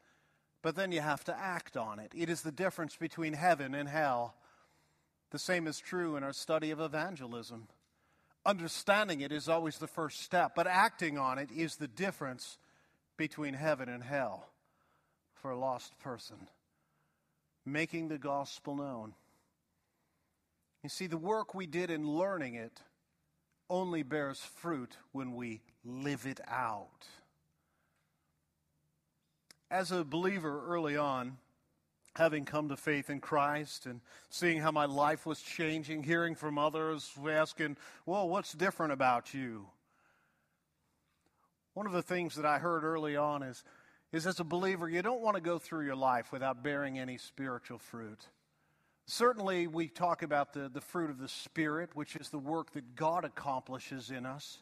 but 0.60 0.74
then 0.74 0.90
you 0.90 1.02
have 1.02 1.22
to 1.22 1.38
act 1.38 1.76
on 1.76 2.00
it. 2.00 2.10
It 2.16 2.28
is 2.28 2.42
the 2.42 2.50
difference 2.50 2.96
between 2.96 3.34
heaven 3.34 3.72
and 3.72 3.88
hell. 3.88 4.34
The 5.30 5.38
same 5.38 5.68
is 5.68 5.78
true 5.78 6.16
in 6.16 6.24
our 6.24 6.32
study 6.32 6.72
of 6.72 6.80
evangelism. 6.80 7.68
Understanding 8.44 9.20
it 9.20 9.30
is 9.30 9.48
always 9.48 9.78
the 9.78 9.86
first 9.86 10.20
step, 10.20 10.56
but 10.56 10.66
acting 10.66 11.16
on 11.16 11.38
it 11.38 11.52
is 11.52 11.76
the 11.76 11.86
difference 11.86 12.58
between 13.16 13.54
heaven 13.54 13.88
and 13.88 14.02
hell 14.02 14.48
for 15.44 15.50
a 15.50 15.58
lost 15.58 15.98
person. 15.98 16.48
Making 17.66 18.08
the 18.08 18.16
gospel 18.16 18.76
known. 18.76 19.12
You 20.82 20.88
see, 20.88 21.06
the 21.06 21.18
work 21.18 21.54
we 21.54 21.66
did 21.66 21.90
in 21.90 22.08
learning 22.08 22.54
it 22.54 22.80
only 23.68 24.02
bears 24.02 24.40
fruit 24.40 24.96
when 25.12 25.34
we 25.34 25.60
live 25.84 26.24
it 26.26 26.40
out. 26.48 27.08
As 29.70 29.92
a 29.92 30.02
believer 30.02 30.64
early 30.66 30.96
on, 30.96 31.36
having 32.16 32.46
come 32.46 32.70
to 32.70 32.76
faith 32.78 33.10
in 33.10 33.20
Christ 33.20 33.84
and 33.84 34.00
seeing 34.30 34.62
how 34.62 34.70
my 34.70 34.86
life 34.86 35.26
was 35.26 35.42
changing, 35.42 36.04
hearing 36.04 36.34
from 36.34 36.56
others 36.56 37.12
asking, 37.30 37.76
Well, 38.06 38.30
what's 38.30 38.54
different 38.54 38.94
about 38.94 39.34
you? 39.34 39.66
One 41.74 41.86
of 41.86 41.92
the 41.92 42.02
things 42.02 42.36
that 42.36 42.46
I 42.46 42.60
heard 42.60 42.82
early 42.82 43.14
on 43.14 43.42
is, 43.42 43.62
is 44.14 44.26
as 44.26 44.40
a 44.40 44.44
believer, 44.44 44.88
you 44.88 45.02
don't 45.02 45.20
want 45.20 45.36
to 45.36 45.40
go 45.40 45.58
through 45.58 45.84
your 45.84 45.96
life 45.96 46.30
without 46.30 46.62
bearing 46.62 46.98
any 46.98 47.18
spiritual 47.18 47.78
fruit. 47.78 48.28
Certainly, 49.06 49.66
we 49.66 49.88
talk 49.88 50.22
about 50.22 50.52
the, 50.52 50.68
the 50.68 50.80
fruit 50.80 51.10
of 51.10 51.18
the 51.18 51.28
Spirit, 51.28 51.90
which 51.94 52.16
is 52.16 52.28
the 52.30 52.38
work 52.38 52.72
that 52.72 52.94
God 52.96 53.24
accomplishes 53.24 54.10
in 54.10 54.24
us. 54.24 54.58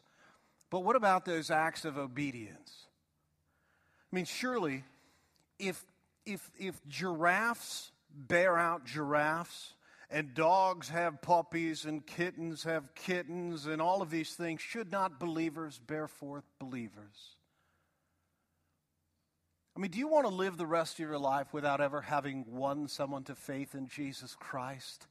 But 0.69 0.79
what 0.79 0.95
about 0.95 1.23
those 1.23 1.51
acts 1.51 1.85
of 1.85 1.97
obedience? 1.97 2.87
I 4.11 4.15
mean, 4.15 4.25
surely, 4.25 4.83
if, 5.59 5.85
if, 6.25 6.49
if 6.59 6.81
giraffes 6.87 7.91
bear 8.13 8.57
out 8.57 8.85
giraffes, 8.85 9.75
and 10.09 10.33
dogs 10.33 10.89
have 10.89 11.21
puppies, 11.21 11.85
and 11.85 12.05
kittens 12.05 12.63
have 12.63 12.93
kittens, 12.95 13.65
and 13.65 13.81
all 13.81 14.01
of 14.01 14.09
these 14.09 14.33
things, 14.33 14.61
should 14.61 14.91
not 14.91 15.19
believers 15.19 15.79
bear 15.87 16.07
forth 16.07 16.43
believers? 16.59 17.37
I 19.75 19.79
mean, 19.79 19.89
do 19.89 19.97
you 19.97 20.07
want 20.07 20.27
to 20.27 20.33
live 20.33 20.57
the 20.57 20.67
rest 20.67 20.93
of 20.93 20.99
your 20.99 21.17
life 21.17 21.51
without 21.51 21.81
ever 21.81 22.01
having 22.01 22.45
won 22.47 22.87
someone 22.87 23.23
to 23.23 23.35
faith 23.35 23.73
in 23.73 23.87
Jesus 23.87 24.35
Christ 24.39 25.07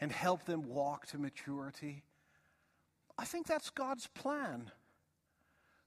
and 0.00 0.10
help 0.10 0.44
them 0.44 0.68
walk 0.68 1.06
to 1.08 1.18
maturity? 1.18 2.02
I 3.18 3.26
think 3.26 3.46
that's 3.46 3.68
God's 3.68 4.06
plan 4.06 4.70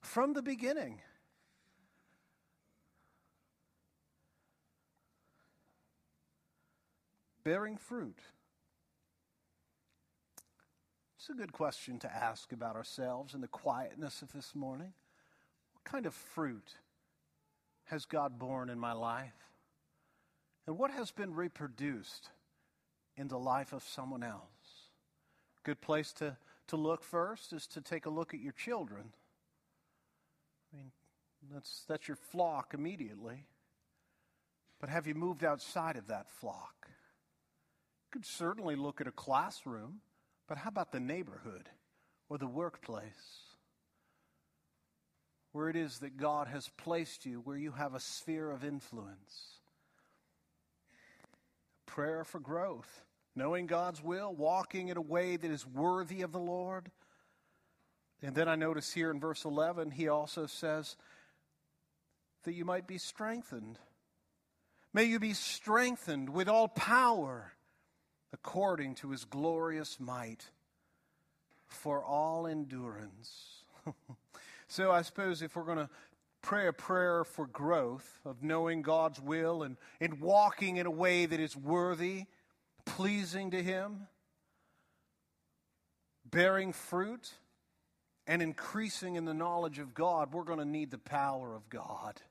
from 0.02 0.34
the 0.34 0.44
beginning. 0.44 1.02
Bearing 7.44 7.78
fruit. 7.78 8.20
It's 11.18 11.30
a 11.30 11.34
good 11.34 11.52
question 11.52 11.98
to 12.00 12.15
ask 12.15 12.52
about 12.52 12.76
ourselves 12.76 13.34
in 13.34 13.42
the 13.42 13.48
quietness 13.48 14.22
of 14.22 14.32
this 14.34 14.54
morning. 14.54 14.94
What 15.74 15.84
kind 15.84 16.06
of 16.06 16.13
fruit? 16.13 16.76
Has 17.89 18.06
God 18.06 18.38
borne 18.38 18.69
in 18.69 18.80
my 18.80 18.93
life? 18.93 19.34
And 20.67 20.78
what 20.78 20.91
has 20.91 21.10
been 21.10 21.34
reproduced 21.34 22.30
in 23.17 23.28
the 23.28 23.39
life 23.39 23.73
of 23.73 23.84
someone 23.84 24.21
else? 24.21 24.43
Good 25.63 25.82
place 25.82 26.13
to, 26.13 26.38
to 26.67 26.78
look 26.78 27.04
first 27.04 27.52
is 27.52 27.65
to 27.67 27.82
take 27.82 28.06
a 28.06 28.12
look 28.12 28.36
at 28.36 28.39
your 28.39 28.54
children. 28.54 29.06
I 30.71 30.78
mean, 30.78 30.91
that's, 31.52 31.84
that's 31.88 32.08
your 32.08 32.17
flock 32.17 32.75
immediately. 32.75 33.47
But 34.80 34.89
have 34.89 35.08
you 35.08 35.15
moved 35.15 35.43
outside 35.43 35.95
of 35.95 36.08
that 36.08 36.30
flock? 36.30 36.88
You 36.88 38.12
could 38.12 38.25
certainly 38.25 38.75
look 38.75 39.02
at 39.02 39.08
a 39.08 39.12
classroom, 39.12 40.02
but 40.47 40.60
how 40.60 40.69
about 40.69 40.91
the 40.91 40.99
neighborhood 40.99 41.69
or 42.30 42.38
the 42.38 42.47
workplace? 42.47 43.49
Where 45.52 45.70
it 45.70 45.76
is 45.76 46.00
that 46.00 46.18
God 46.18 46.48
has 46.48 46.70
placed 46.78 47.26
you, 47.26 47.42
where 47.44 47.58
you 47.58 47.72
have 47.72 47.94
a 47.94 48.00
sphere 48.00 48.50
of 48.52 48.64
influence. 48.64 49.60
Prayer 51.86 52.24
for 52.24 52.40
growth, 52.40 53.04
knowing 53.36 53.66
God's 53.66 54.04
will, 54.04 54.34
walking 54.34 54.90
in 54.90 54.98
a 54.98 55.02
way 55.02 55.38
that 55.38 55.50
is 55.50 55.66
worthy 55.66 56.22
of 56.22 56.32
the 56.32 56.40
Lord. 56.40 56.92
And 58.22 58.36
then 58.36 58.48
I 58.48 58.56
notice 58.56 58.94
here 58.94 59.10
in 59.10 59.20
verse 59.20 59.46
11, 59.46 59.92
he 59.92 60.08
also 60.08 60.46
says 60.46 60.96
that 62.44 62.54
you 62.54 62.66
might 62.66 62.86
be 62.86 62.98
strengthened. 62.98 63.80
May 64.94 65.06
you 65.06 65.20
be 65.20 65.34
strengthened 65.34 66.30
with 66.30 66.48
all 66.48 66.68
power 66.68 67.54
according 68.32 68.96
to 68.96 69.10
his 69.10 69.26
glorious 69.26 70.00
might 70.00 70.46
for 71.68 72.04
all 72.04 72.46
endurance. 72.46 73.64
So 74.69 74.91
I 74.91 75.01
suppose 75.01 75.41
if 75.41 75.55
we're 75.55 75.63
going 75.63 75.79
to 75.79 75.89
pray 76.43 76.67
a 76.67 76.73
prayer 76.73 77.23
for 77.23 77.47
growth, 77.47 78.19
of 78.23 78.43
knowing 78.43 78.84
God's 78.84 79.19
will 79.19 79.63
and, 79.63 79.77
and 79.99 80.21
walking 80.21 80.77
in 80.77 80.86
a 80.86 80.91
way 80.91 81.25
that 81.25 81.39
is 81.39 81.58
worthy, 81.58 82.25
pleasing 82.86 83.49
to 83.51 83.63
Him, 83.63 84.08
bearing 86.23 86.71
fruit, 86.71 87.32
and 88.27 88.43
increasing 88.43 89.15
in 89.15 89.25
the 89.25 89.34
knowledge 89.34 89.79
of 89.79 89.95
God, 89.95 90.34
we're 90.34 90.43
going 90.43 90.60
to 90.60 90.65
need 90.65 90.91
the 90.91 90.99
power 90.99 91.55
of 91.55 91.67
God. 91.69 92.21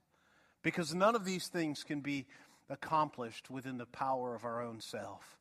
Because 0.62 0.94
none 0.94 1.16
of 1.16 1.24
these 1.24 1.48
things 1.48 1.82
can 1.82 2.00
be 2.00 2.26
accomplished 2.70 3.50
within 3.50 3.78
the 3.78 3.86
power 3.86 4.36
of 4.36 4.44
our 4.44 4.62
own 4.62 4.80
self. 4.80 5.38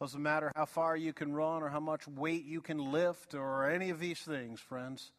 Doesn't 0.00 0.20
matter 0.20 0.50
how 0.56 0.64
far 0.64 0.96
you 0.96 1.12
can 1.12 1.32
run 1.32 1.62
or 1.62 1.68
how 1.68 1.78
much 1.78 2.08
weight 2.08 2.44
you 2.44 2.60
can 2.60 2.78
lift 2.90 3.34
or 3.34 3.70
any 3.70 3.90
of 3.90 4.00
these 4.00 4.18
things, 4.18 4.58
friends. 4.58 5.12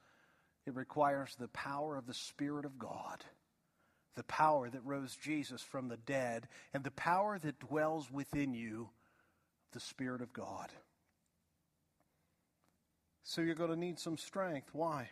It 0.65 0.76
requires 0.76 1.36
the 1.36 1.47
power 1.50 1.97
of 1.97 2.06
the 2.06 2.13
Spirit 2.13 2.65
of 2.65 2.78
God, 2.78 3.24
the 4.15 4.24
power 4.24 4.69
that 4.69 4.86
rose 4.86 5.15
Jesus 5.15 5.62
from 5.62 5.88
the 5.88 5.97
dead, 5.97 6.47
and 6.74 6.84
the 6.84 6.91
power 6.91 7.39
that 7.39 7.60
dwells 7.60 8.12
within 8.12 8.54
you, 8.54 8.89
the 9.74 9.80
Spirit 9.80 10.21
of 10.21 10.34
God. 10.34 10.71
So 13.24 13.41
you're 13.41 13.56
going 13.56 13.69
to 13.71 13.80
need 13.80 14.00
some 14.00 14.17
strength. 14.17 14.69
Why? 14.74 15.10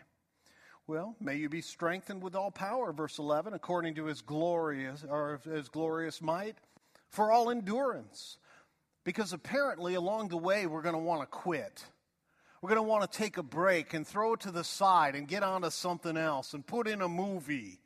Well, 0.87 1.15
may 1.19 1.35
you 1.35 1.49
be 1.49 1.61
strengthened 1.61 2.23
with 2.23 2.35
all 2.35 2.51
power, 2.51 2.91
verse 2.91 3.19
11, 3.19 3.53
according 3.53 3.95
to 3.95 4.05
his 4.05 4.21
glorious 4.21 5.05
or 5.07 5.39
his 5.45 5.69
glorious 5.69 6.21
might, 6.21 6.57
for 7.09 7.31
all 7.31 7.49
endurance. 7.49 8.37
Because 9.03 9.31
apparently 9.31 9.93
along 9.93 10.29
the 10.29 10.37
way 10.37 10.65
we're 10.65 10.81
going 10.81 10.95
to 10.95 10.99
want 10.99 11.21
to 11.21 11.27
quit. 11.27 11.85
We're 12.61 12.69
going 12.69 12.81
to 12.81 12.89
want 12.89 13.09
to 13.09 13.17
take 13.17 13.37
a 13.37 13.43
break 13.43 13.93
and 13.93 14.05
throw 14.05 14.33
it 14.33 14.41
to 14.41 14.51
the 14.51 14.63
side 14.63 15.15
and 15.15 15.27
get 15.27 15.43
on 15.43 15.61
to 15.61 15.71
something 15.71 16.17
else 16.17 16.53
and 16.53 16.65
put 16.65 16.87
in 16.87 17.01
a 17.01 17.07
movie. 17.07 17.79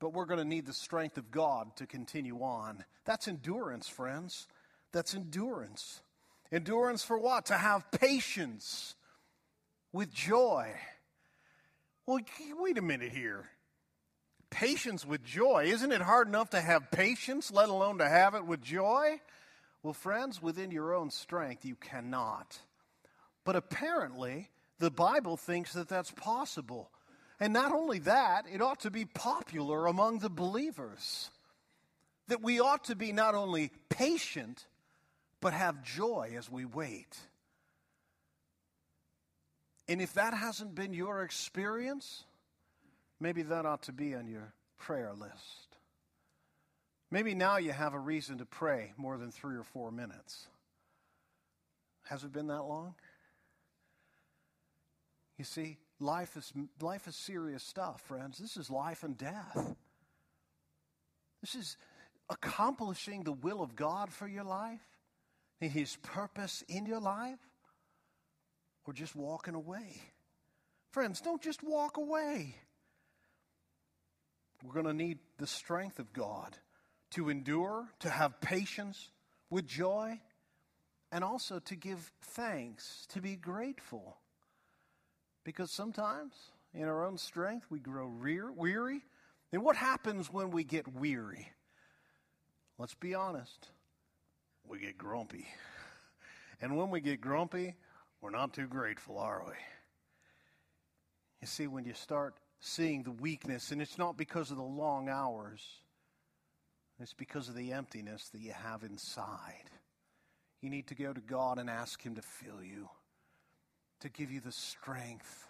But 0.00 0.12
we're 0.12 0.26
going 0.26 0.38
to 0.38 0.44
need 0.44 0.66
the 0.66 0.72
strength 0.72 1.16
of 1.16 1.30
God 1.30 1.76
to 1.76 1.86
continue 1.86 2.40
on. 2.40 2.84
That's 3.04 3.28
endurance, 3.28 3.88
friends. 3.88 4.48
That's 4.92 5.14
endurance. 5.14 6.00
Endurance 6.50 7.04
for 7.04 7.18
what? 7.18 7.46
To 7.46 7.54
have 7.54 7.90
patience 7.92 8.94
with 9.92 10.12
joy. 10.12 10.74
Well, 12.06 12.20
wait 12.58 12.78
a 12.78 12.82
minute 12.82 13.12
here. 13.12 13.48
Patience 14.50 15.04
with 15.04 15.22
joy. 15.24 15.64
Isn't 15.66 15.92
it 15.92 16.00
hard 16.00 16.26
enough 16.26 16.50
to 16.50 16.60
have 16.60 16.90
patience, 16.90 17.52
let 17.52 17.68
alone 17.68 17.98
to 17.98 18.08
have 18.08 18.34
it 18.34 18.46
with 18.46 18.62
joy? 18.62 19.20
Well, 19.82 19.92
friends, 19.92 20.42
within 20.42 20.70
your 20.70 20.94
own 20.94 21.10
strength, 21.10 21.64
you 21.64 21.76
cannot. 21.76 22.58
But 23.48 23.56
apparently, 23.56 24.50
the 24.78 24.90
Bible 24.90 25.38
thinks 25.38 25.72
that 25.72 25.88
that's 25.88 26.10
possible. 26.10 26.90
And 27.40 27.54
not 27.54 27.72
only 27.72 27.98
that, 28.00 28.44
it 28.52 28.60
ought 28.60 28.80
to 28.80 28.90
be 28.90 29.06
popular 29.06 29.86
among 29.86 30.18
the 30.18 30.28
believers. 30.28 31.30
That 32.26 32.42
we 32.42 32.60
ought 32.60 32.84
to 32.84 32.94
be 32.94 33.10
not 33.10 33.34
only 33.34 33.70
patient, 33.88 34.66
but 35.40 35.54
have 35.54 35.82
joy 35.82 36.34
as 36.36 36.50
we 36.50 36.66
wait. 36.66 37.16
And 39.88 40.02
if 40.02 40.12
that 40.12 40.34
hasn't 40.34 40.74
been 40.74 40.92
your 40.92 41.22
experience, 41.22 42.24
maybe 43.18 43.40
that 43.44 43.64
ought 43.64 43.84
to 43.84 43.92
be 43.92 44.14
on 44.14 44.26
your 44.26 44.52
prayer 44.76 45.14
list. 45.14 45.78
Maybe 47.10 47.34
now 47.34 47.56
you 47.56 47.72
have 47.72 47.94
a 47.94 47.98
reason 47.98 48.36
to 48.36 48.44
pray 48.44 48.92
more 48.98 49.16
than 49.16 49.30
three 49.30 49.56
or 49.56 49.64
four 49.64 49.90
minutes. 49.90 50.48
Has 52.10 52.24
it 52.24 52.32
been 52.32 52.48
that 52.48 52.64
long? 52.64 52.94
You 55.38 55.44
see, 55.44 55.78
life 56.00 56.36
is, 56.36 56.52
life 56.80 57.06
is 57.06 57.14
serious 57.14 57.62
stuff, 57.62 58.00
friends. 58.02 58.38
This 58.38 58.56
is 58.56 58.70
life 58.70 59.04
and 59.04 59.16
death. 59.16 59.76
This 61.40 61.54
is 61.54 61.76
accomplishing 62.28 63.22
the 63.22 63.32
will 63.32 63.62
of 63.62 63.76
God 63.76 64.12
for 64.12 64.26
your 64.26 64.44
life, 64.44 64.80
His 65.60 65.96
purpose 66.02 66.64
in 66.68 66.86
your 66.86 67.00
life, 67.00 67.38
or 68.84 68.92
just 68.92 69.14
walking 69.14 69.54
away. 69.54 70.00
Friends, 70.90 71.20
don't 71.20 71.40
just 71.40 71.62
walk 71.62 71.98
away. 71.98 72.56
We're 74.64 74.74
going 74.74 74.86
to 74.86 74.92
need 74.92 75.18
the 75.38 75.46
strength 75.46 76.00
of 76.00 76.12
God 76.12 76.56
to 77.12 77.28
endure, 77.28 77.86
to 78.00 78.10
have 78.10 78.40
patience 78.40 79.10
with 79.50 79.66
joy, 79.66 80.20
and 81.12 81.22
also 81.22 81.60
to 81.60 81.76
give 81.76 82.10
thanks, 82.22 83.06
to 83.10 83.20
be 83.20 83.36
grateful. 83.36 84.16
Because 85.44 85.70
sometimes 85.70 86.34
in 86.74 86.84
our 86.84 87.04
own 87.04 87.18
strength 87.18 87.66
we 87.70 87.78
grow 87.78 88.08
weary. 88.08 89.02
And 89.52 89.62
what 89.62 89.76
happens 89.76 90.32
when 90.32 90.50
we 90.50 90.64
get 90.64 90.86
weary? 90.94 91.50
Let's 92.78 92.94
be 92.94 93.14
honest. 93.14 93.70
We 94.66 94.78
get 94.80 94.98
grumpy. 94.98 95.46
And 96.60 96.76
when 96.76 96.90
we 96.90 97.00
get 97.00 97.20
grumpy, 97.20 97.76
we're 98.20 98.30
not 98.30 98.52
too 98.52 98.66
grateful, 98.66 99.16
are 99.16 99.44
we? 99.46 99.52
You 101.40 101.46
see, 101.46 101.68
when 101.68 101.84
you 101.84 101.94
start 101.94 102.34
seeing 102.58 103.04
the 103.04 103.12
weakness, 103.12 103.70
and 103.70 103.80
it's 103.80 103.96
not 103.96 104.16
because 104.16 104.50
of 104.50 104.56
the 104.56 104.64
long 104.64 105.08
hours, 105.08 105.62
it's 106.98 107.14
because 107.14 107.48
of 107.48 107.54
the 107.54 107.72
emptiness 107.72 108.28
that 108.30 108.40
you 108.40 108.50
have 108.50 108.82
inside. 108.82 109.70
You 110.60 110.68
need 110.68 110.88
to 110.88 110.96
go 110.96 111.12
to 111.12 111.20
God 111.20 111.58
and 111.58 111.70
ask 111.70 112.02
Him 112.02 112.16
to 112.16 112.22
fill 112.22 112.60
you 112.60 112.88
to 114.00 114.08
give 114.08 114.30
you 114.30 114.40
the 114.40 114.52
strength 114.52 115.48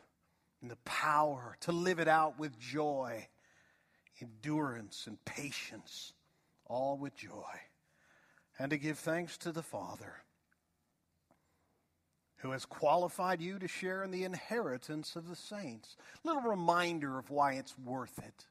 and 0.61 0.71
the 0.71 0.79
power 0.85 1.57
to 1.61 1.73
live 1.73 1.99
it 1.99 2.09
out 2.09 2.39
with 2.39 2.59
joy, 2.59 3.29
endurance, 4.21 5.07
and 5.07 5.23
patience, 5.25 6.13
all 6.67 6.97
with 6.97 7.15
joy, 7.17 7.45
and 8.59 8.71
to 8.71 8.79
give 8.79 8.99
thanks 8.99 9.37
to 9.39 9.53
the 9.53 9.63
Father 9.63 10.23
who 12.39 12.53
has 12.53 12.65
qualified 12.65 13.41
you 13.41 13.59
to 13.59 13.69
share 13.69 14.05
in 14.05 14.11
the 14.11 14.25
inheritance 14.25 15.17
of 15.17 15.29
the 15.29 15.37
saints. 15.37 15.97
Little 16.25 16.43
reminder 16.43 17.19
of 17.19 17.31
why 17.31 17.55
it's 17.55 17.77
worth 17.79 18.19
it. 18.19 18.47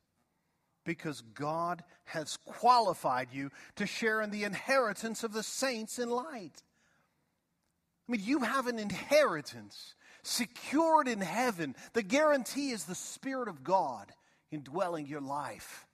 Because 0.84 1.22
God 1.34 1.84
has 2.06 2.38
qualified 2.46 3.30
you 3.32 3.50
to 3.76 3.86
share 3.86 4.22
in 4.22 4.30
the 4.30 4.44
inheritance 4.44 5.24
of 5.24 5.34
the 5.34 5.44
saints 5.44 6.00
in 6.00 6.10
light. 6.10 6.64
I 8.08 8.12
mean, 8.12 8.22
you 8.24 8.40
have 8.40 8.68
an 8.68 8.80
inheritance 8.80 9.96
secured 10.24 11.08
in 11.08 11.22
heaven. 11.22 11.76
The 11.94 12.04
guarantee 12.04 12.72
is 12.72 12.86
the 12.86 12.96
Spirit 12.96 13.48
of 13.48 13.64
God 13.64 14.12
indwelling 14.52 15.08
your 15.08 15.22
life. 15.22 15.86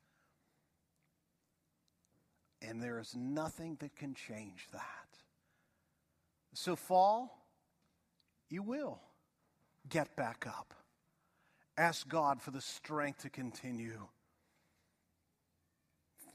And 2.62 2.82
there 2.82 2.99
is 2.99 3.15
nothing 3.15 3.78
that 3.80 3.95
can 3.95 4.13
change 4.13 4.67
that. 4.71 4.82
So, 6.54 6.76
fall, 6.76 7.45
you 8.49 8.62
will 8.62 9.02
get 9.89 10.15
back 10.15 10.45
up. 10.47 10.73
Ask 11.78 12.08
God 12.08 12.41
for 12.41 12.52
the 12.52 12.62
strength 12.62 13.23
to 13.23 13.30
continue. 13.30 14.08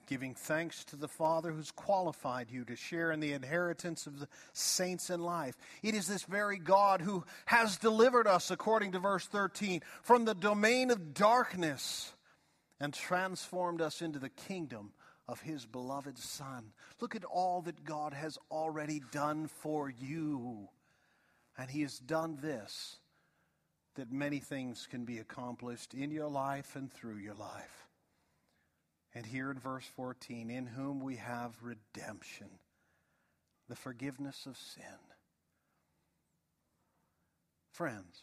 Giving 0.08 0.34
thanks 0.34 0.84
to 0.86 0.96
the 0.96 1.06
Father 1.06 1.52
who's 1.52 1.70
qualified 1.70 2.50
you 2.50 2.64
to 2.64 2.74
share 2.74 3.12
in 3.12 3.20
the 3.20 3.34
inheritance 3.34 4.06
of 4.06 4.18
the 4.18 4.28
saints 4.54 5.10
in 5.10 5.20
life. 5.20 5.54
It 5.82 5.94
is 5.94 6.08
this 6.08 6.22
very 6.22 6.56
God 6.56 7.02
who 7.02 7.24
has 7.44 7.76
delivered 7.76 8.26
us, 8.26 8.50
according 8.50 8.92
to 8.92 9.00
verse 9.00 9.26
13, 9.26 9.82
from 10.02 10.24
the 10.24 10.34
domain 10.34 10.90
of 10.90 11.12
darkness 11.12 12.14
and 12.80 12.94
transformed 12.94 13.82
us 13.82 14.00
into 14.00 14.18
the 14.18 14.30
kingdom 14.30 14.92
of 15.28 15.42
his 15.42 15.66
beloved 15.66 16.16
Son. 16.16 16.72
Look 17.02 17.14
at 17.14 17.24
all 17.24 17.60
that 17.62 17.84
God 17.84 18.14
has 18.14 18.38
already 18.50 19.02
done 19.12 19.46
for 19.46 19.90
you. 19.90 20.68
And 21.58 21.70
he 21.70 21.82
has 21.82 21.98
done 21.98 22.38
this 22.40 22.96
that 23.96 24.10
many 24.10 24.38
things 24.38 24.86
can 24.88 25.04
be 25.04 25.18
accomplished 25.18 25.92
in 25.92 26.10
your 26.10 26.28
life 26.28 26.76
and 26.76 26.90
through 26.90 27.16
your 27.16 27.34
life. 27.34 27.87
And 29.18 29.26
here 29.26 29.50
in 29.50 29.58
verse 29.58 29.84
14, 29.96 30.48
in 30.48 30.64
whom 30.64 31.00
we 31.00 31.16
have 31.16 31.56
redemption, 31.60 32.46
the 33.68 33.74
forgiveness 33.74 34.46
of 34.46 34.56
sin. 34.56 34.84
Friends, 37.72 38.22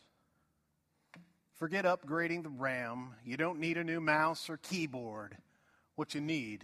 forget 1.53 1.83
upgrading 1.83 2.43
the 2.43 2.49
RAM. 2.49 3.09
You 3.25 3.35
don't 3.35 3.59
need 3.59 3.75
a 3.75 3.83
new 3.83 3.99
mouse 3.99 4.49
or 4.49 4.55
keyboard. 4.55 5.35
What 5.97 6.15
you 6.15 6.21
need 6.21 6.63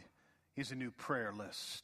is 0.55 0.71
a 0.71 0.75
new 0.75 0.91
prayer 0.91 1.33
list. 1.37 1.79